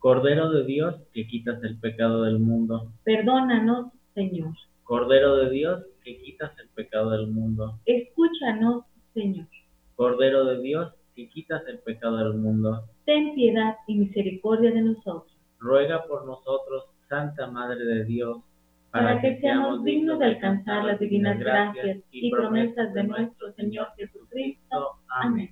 Cordero 0.00 0.50
de 0.50 0.64
Dios, 0.64 0.96
que 1.12 1.28
quitas 1.28 1.62
el 1.62 1.78
pecado 1.78 2.24
del 2.24 2.40
mundo, 2.40 2.90
perdónanos, 3.04 3.92
Señor. 4.14 4.54
Cordero 4.90 5.36
de 5.36 5.50
Dios, 5.50 5.84
que 6.02 6.20
quitas 6.20 6.50
el 6.58 6.68
pecado 6.70 7.10
del 7.10 7.28
mundo, 7.28 7.78
escúchanos, 7.84 8.82
Señor. 9.14 9.46
Cordero 9.94 10.44
de 10.46 10.60
Dios, 10.60 10.92
que 11.14 11.28
quitas 11.28 11.62
el 11.68 11.78
pecado 11.78 12.16
del 12.16 12.34
mundo, 12.34 12.88
ten 13.04 13.32
piedad 13.36 13.76
y 13.86 13.94
misericordia 13.94 14.72
de 14.72 14.82
nosotros. 14.82 15.32
Ruega 15.60 16.02
por 16.08 16.26
nosotros, 16.26 16.86
Santa 17.08 17.46
Madre 17.46 17.84
de 17.84 18.04
Dios, 18.04 18.38
para, 18.90 19.20
que, 19.20 19.38
seamos 19.38 19.84
dignos 19.84 20.18
de 20.18 20.24
alcanzar 20.24 20.84
las 20.84 20.98
divinas 20.98 21.38
gracias 21.38 21.98
y 22.10 22.28
promesas 22.28 22.92
de 22.92 23.04
nuestro 23.04 23.52
Señor 23.52 23.92
Jesucristo. 23.96 24.96
Amén. 25.06 25.50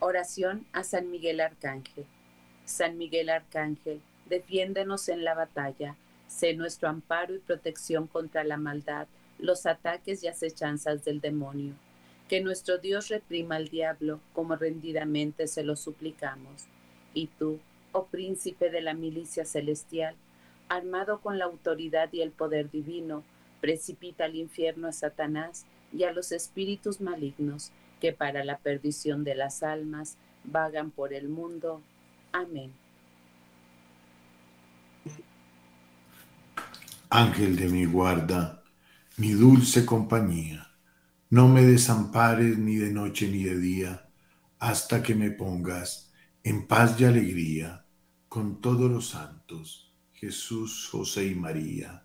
Oración 0.00 0.66
a 0.72 0.82
San 0.82 1.12
Miguel 1.12 1.40
Arcángel. 1.40 2.06
San 2.66 2.98
Miguel 2.98 3.30
Arcángel, 3.30 4.02
defiéndenos 4.28 5.08
en 5.08 5.24
la 5.24 5.34
batalla, 5.34 5.96
sé 6.28 6.54
nuestro 6.54 6.88
amparo 6.88 7.34
y 7.34 7.38
protección 7.38 8.06
contra 8.06 8.44
la 8.44 8.56
maldad, 8.56 9.06
los 9.38 9.66
ataques 9.66 10.22
y 10.22 10.28
acechanzas 10.28 11.04
del 11.04 11.20
demonio. 11.20 11.74
Que 12.28 12.40
nuestro 12.40 12.78
Dios 12.78 13.08
reprima 13.08 13.56
al 13.56 13.68
diablo, 13.68 14.20
como 14.32 14.56
rendidamente 14.56 15.46
se 15.46 15.62
lo 15.62 15.76
suplicamos. 15.76 16.66
Y 17.14 17.28
tú, 17.38 17.60
oh 17.92 18.06
príncipe 18.06 18.70
de 18.70 18.80
la 18.80 18.94
milicia 18.94 19.44
celestial, 19.44 20.16
armado 20.68 21.20
con 21.20 21.38
la 21.38 21.44
autoridad 21.44 22.12
y 22.12 22.22
el 22.22 22.32
poder 22.32 22.70
divino, 22.70 23.22
precipita 23.60 24.24
al 24.24 24.34
infierno 24.34 24.88
a 24.88 24.92
Satanás 24.92 25.66
y 25.92 26.02
a 26.02 26.12
los 26.12 26.32
espíritus 26.32 27.00
malignos 27.00 27.70
que 28.00 28.12
para 28.12 28.44
la 28.44 28.58
perdición 28.58 29.24
de 29.24 29.34
las 29.34 29.62
almas 29.62 30.16
vagan 30.44 30.90
por 30.90 31.12
el 31.12 31.28
mundo. 31.28 31.80
Amén. 32.32 32.72
Ángel 37.10 37.54
de 37.54 37.68
mi 37.68 37.84
guarda, 37.84 38.64
mi 39.16 39.30
dulce 39.30 39.86
compañía, 39.86 40.72
no 41.30 41.46
me 41.46 41.62
desampares 41.62 42.58
ni 42.58 42.74
de 42.74 42.92
noche 42.92 43.28
ni 43.28 43.44
de 43.44 43.56
día, 43.60 44.08
hasta 44.58 45.04
que 45.04 45.14
me 45.14 45.30
pongas 45.30 46.12
en 46.42 46.66
paz 46.66 47.00
y 47.00 47.04
alegría 47.04 47.86
con 48.28 48.60
todos 48.60 48.90
los 48.90 49.10
santos, 49.10 49.94
Jesús, 50.14 50.88
José 50.90 51.28
y 51.28 51.36
María. 51.36 52.04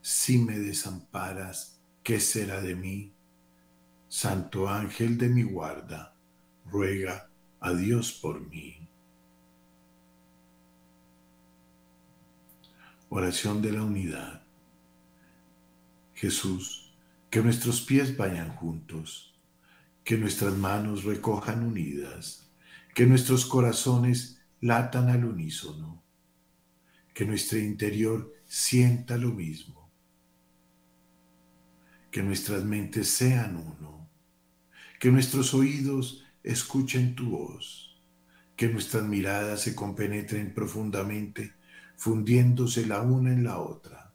Si 0.00 0.38
me 0.38 0.60
desamparas, 0.60 1.82
¿qué 2.04 2.20
será 2.20 2.60
de 2.60 2.76
mí? 2.76 3.14
Santo 4.06 4.68
ángel 4.68 5.18
de 5.18 5.28
mi 5.28 5.42
guarda, 5.42 6.14
ruega 6.66 7.28
a 7.58 7.72
Dios 7.72 8.12
por 8.12 8.48
mí. 8.48 8.85
Oración 13.18 13.62
de 13.62 13.72
la 13.72 13.82
unidad. 13.82 14.42
Jesús, 16.12 16.94
que 17.30 17.40
nuestros 17.40 17.80
pies 17.80 18.14
vayan 18.14 18.54
juntos, 18.56 19.34
que 20.04 20.18
nuestras 20.18 20.54
manos 20.54 21.04
recojan 21.04 21.64
unidas, 21.64 22.52
que 22.94 23.06
nuestros 23.06 23.46
corazones 23.46 24.42
latan 24.60 25.08
al 25.08 25.24
unísono, 25.24 26.04
que 27.14 27.24
nuestro 27.24 27.58
interior 27.58 28.34
sienta 28.44 29.16
lo 29.16 29.30
mismo, 29.30 29.90
que 32.10 32.22
nuestras 32.22 32.64
mentes 32.64 33.08
sean 33.08 33.56
uno, 33.56 34.10
que 35.00 35.10
nuestros 35.10 35.54
oídos 35.54 36.22
escuchen 36.42 37.14
tu 37.14 37.30
voz, 37.30 37.98
que 38.56 38.68
nuestras 38.68 39.04
miradas 39.04 39.62
se 39.62 39.74
compenetren 39.74 40.52
profundamente, 40.52 41.54
fundiéndose 41.96 42.86
la 42.86 43.02
una 43.02 43.32
en 43.32 43.44
la 43.44 43.58
otra, 43.58 44.12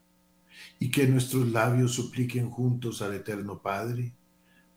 y 0.80 0.90
que 0.92 1.08
nuestros 1.08 1.48
labios 1.50 1.94
supliquen 1.94 2.50
juntos 2.50 3.02
al 3.02 3.14
Eterno 3.14 3.62
Padre 3.62 4.14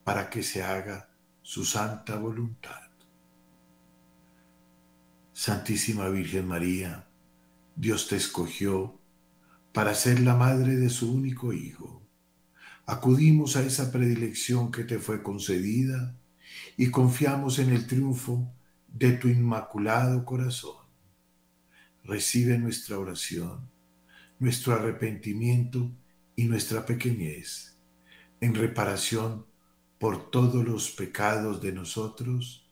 para 0.04 0.28
que 0.28 0.42
se 0.42 0.62
haga 0.62 1.08
su 1.42 1.64
santa 1.64 2.16
voluntad. 2.16 2.80
Santísima 5.32 6.08
Virgen 6.08 6.46
María, 6.46 7.06
Dios 7.76 8.08
te 8.08 8.16
escogió 8.16 8.98
para 9.72 9.94
ser 9.94 10.20
la 10.20 10.36
madre 10.36 10.76
de 10.76 10.88
su 10.88 11.12
único 11.12 11.52
Hijo. 11.52 12.02
Acudimos 12.86 13.56
a 13.56 13.62
esa 13.62 13.90
predilección 13.90 14.70
que 14.70 14.84
te 14.84 14.98
fue 14.98 15.22
concedida 15.22 16.14
y 16.76 16.90
confiamos 16.90 17.58
en 17.58 17.70
el 17.70 17.86
triunfo 17.86 18.48
de 18.88 19.12
tu 19.12 19.28
inmaculado 19.28 20.24
corazón. 20.24 20.83
Recibe 22.04 22.58
nuestra 22.58 22.98
oración, 22.98 23.68
nuestro 24.38 24.74
arrepentimiento 24.74 25.90
y 26.36 26.44
nuestra 26.44 26.84
pequeñez 26.84 27.76
en 28.40 28.54
reparación 28.54 29.46
por 29.98 30.30
todos 30.30 30.64
los 30.64 30.90
pecados 30.90 31.62
de 31.62 31.72
nosotros 31.72 32.68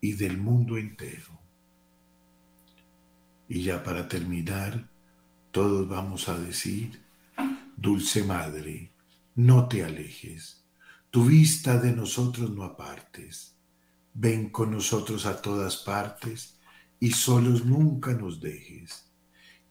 y 0.00 0.14
del 0.14 0.38
mundo 0.38 0.78
entero. 0.78 1.38
Y 3.48 3.62
ya 3.62 3.82
para 3.82 4.08
terminar, 4.08 4.88
todos 5.50 5.86
vamos 5.88 6.28
a 6.28 6.38
decir, 6.38 7.02
Dulce 7.76 8.22
Madre, 8.22 8.92
no 9.34 9.68
te 9.68 9.84
alejes 9.84 10.60
tu 11.10 11.24
vista 11.24 11.76
de 11.76 11.90
nosotros 11.90 12.50
no 12.50 12.62
apartes. 12.62 13.56
Ven 14.14 14.50
con 14.50 14.70
nosotros 14.70 15.26
a 15.26 15.42
todas 15.42 15.78
partes 15.78 16.56
y 17.00 17.10
solos 17.10 17.64
nunca 17.64 18.12
nos 18.12 18.40
dejes. 18.40 19.10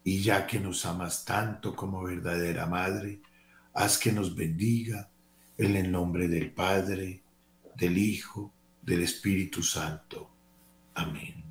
Y 0.04 0.22
ya 0.22 0.48
que 0.48 0.60
nos 0.60 0.86
amas 0.86 1.24
tanto 1.24 1.76
como 1.76 2.04
verdadera 2.04 2.66
Madre, 2.66 3.22
haz 3.74 3.98
que 3.98 4.12
nos 4.12 4.36
bendiga 4.36 5.10
en 5.58 5.76
el 5.76 5.92
nombre 5.92 6.28
del 6.28 6.52
Padre, 6.52 7.24
del 7.76 7.98
Hijo, 7.98 8.54
del 8.82 9.04
Espíritu 9.04 9.62
Santo. 9.62 10.32
Amén. 10.96 11.44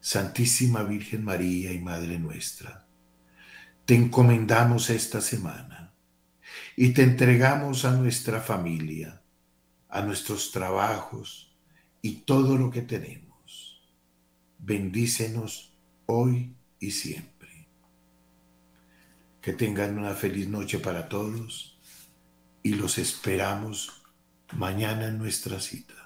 Santísima 0.00 0.82
Virgen 0.82 1.24
María 1.24 1.72
y 1.72 1.80
Madre 1.80 2.18
nuestra, 2.18 2.86
te 3.84 3.94
encomendamos 3.94 4.90
esta 4.90 5.20
semana 5.20 5.92
y 6.76 6.90
te 6.92 7.02
entregamos 7.02 7.84
a 7.84 7.92
nuestra 7.92 8.40
familia, 8.40 9.22
a 9.88 10.02
nuestros 10.02 10.52
trabajos 10.52 11.54
y 12.02 12.16
todo 12.16 12.56
lo 12.56 12.70
que 12.70 12.82
tenemos. 12.82 13.23
Bendícenos 14.66 15.74
hoy 16.06 16.54
y 16.80 16.92
siempre. 16.92 17.66
Que 19.42 19.52
tengan 19.52 19.98
una 19.98 20.14
feliz 20.14 20.48
noche 20.48 20.78
para 20.78 21.06
todos 21.06 21.76
y 22.62 22.70
los 22.70 22.96
esperamos 22.96 23.92
mañana 24.54 25.08
en 25.08 25.18
nuestra 25.18 25.60
cita. 25.60 26.03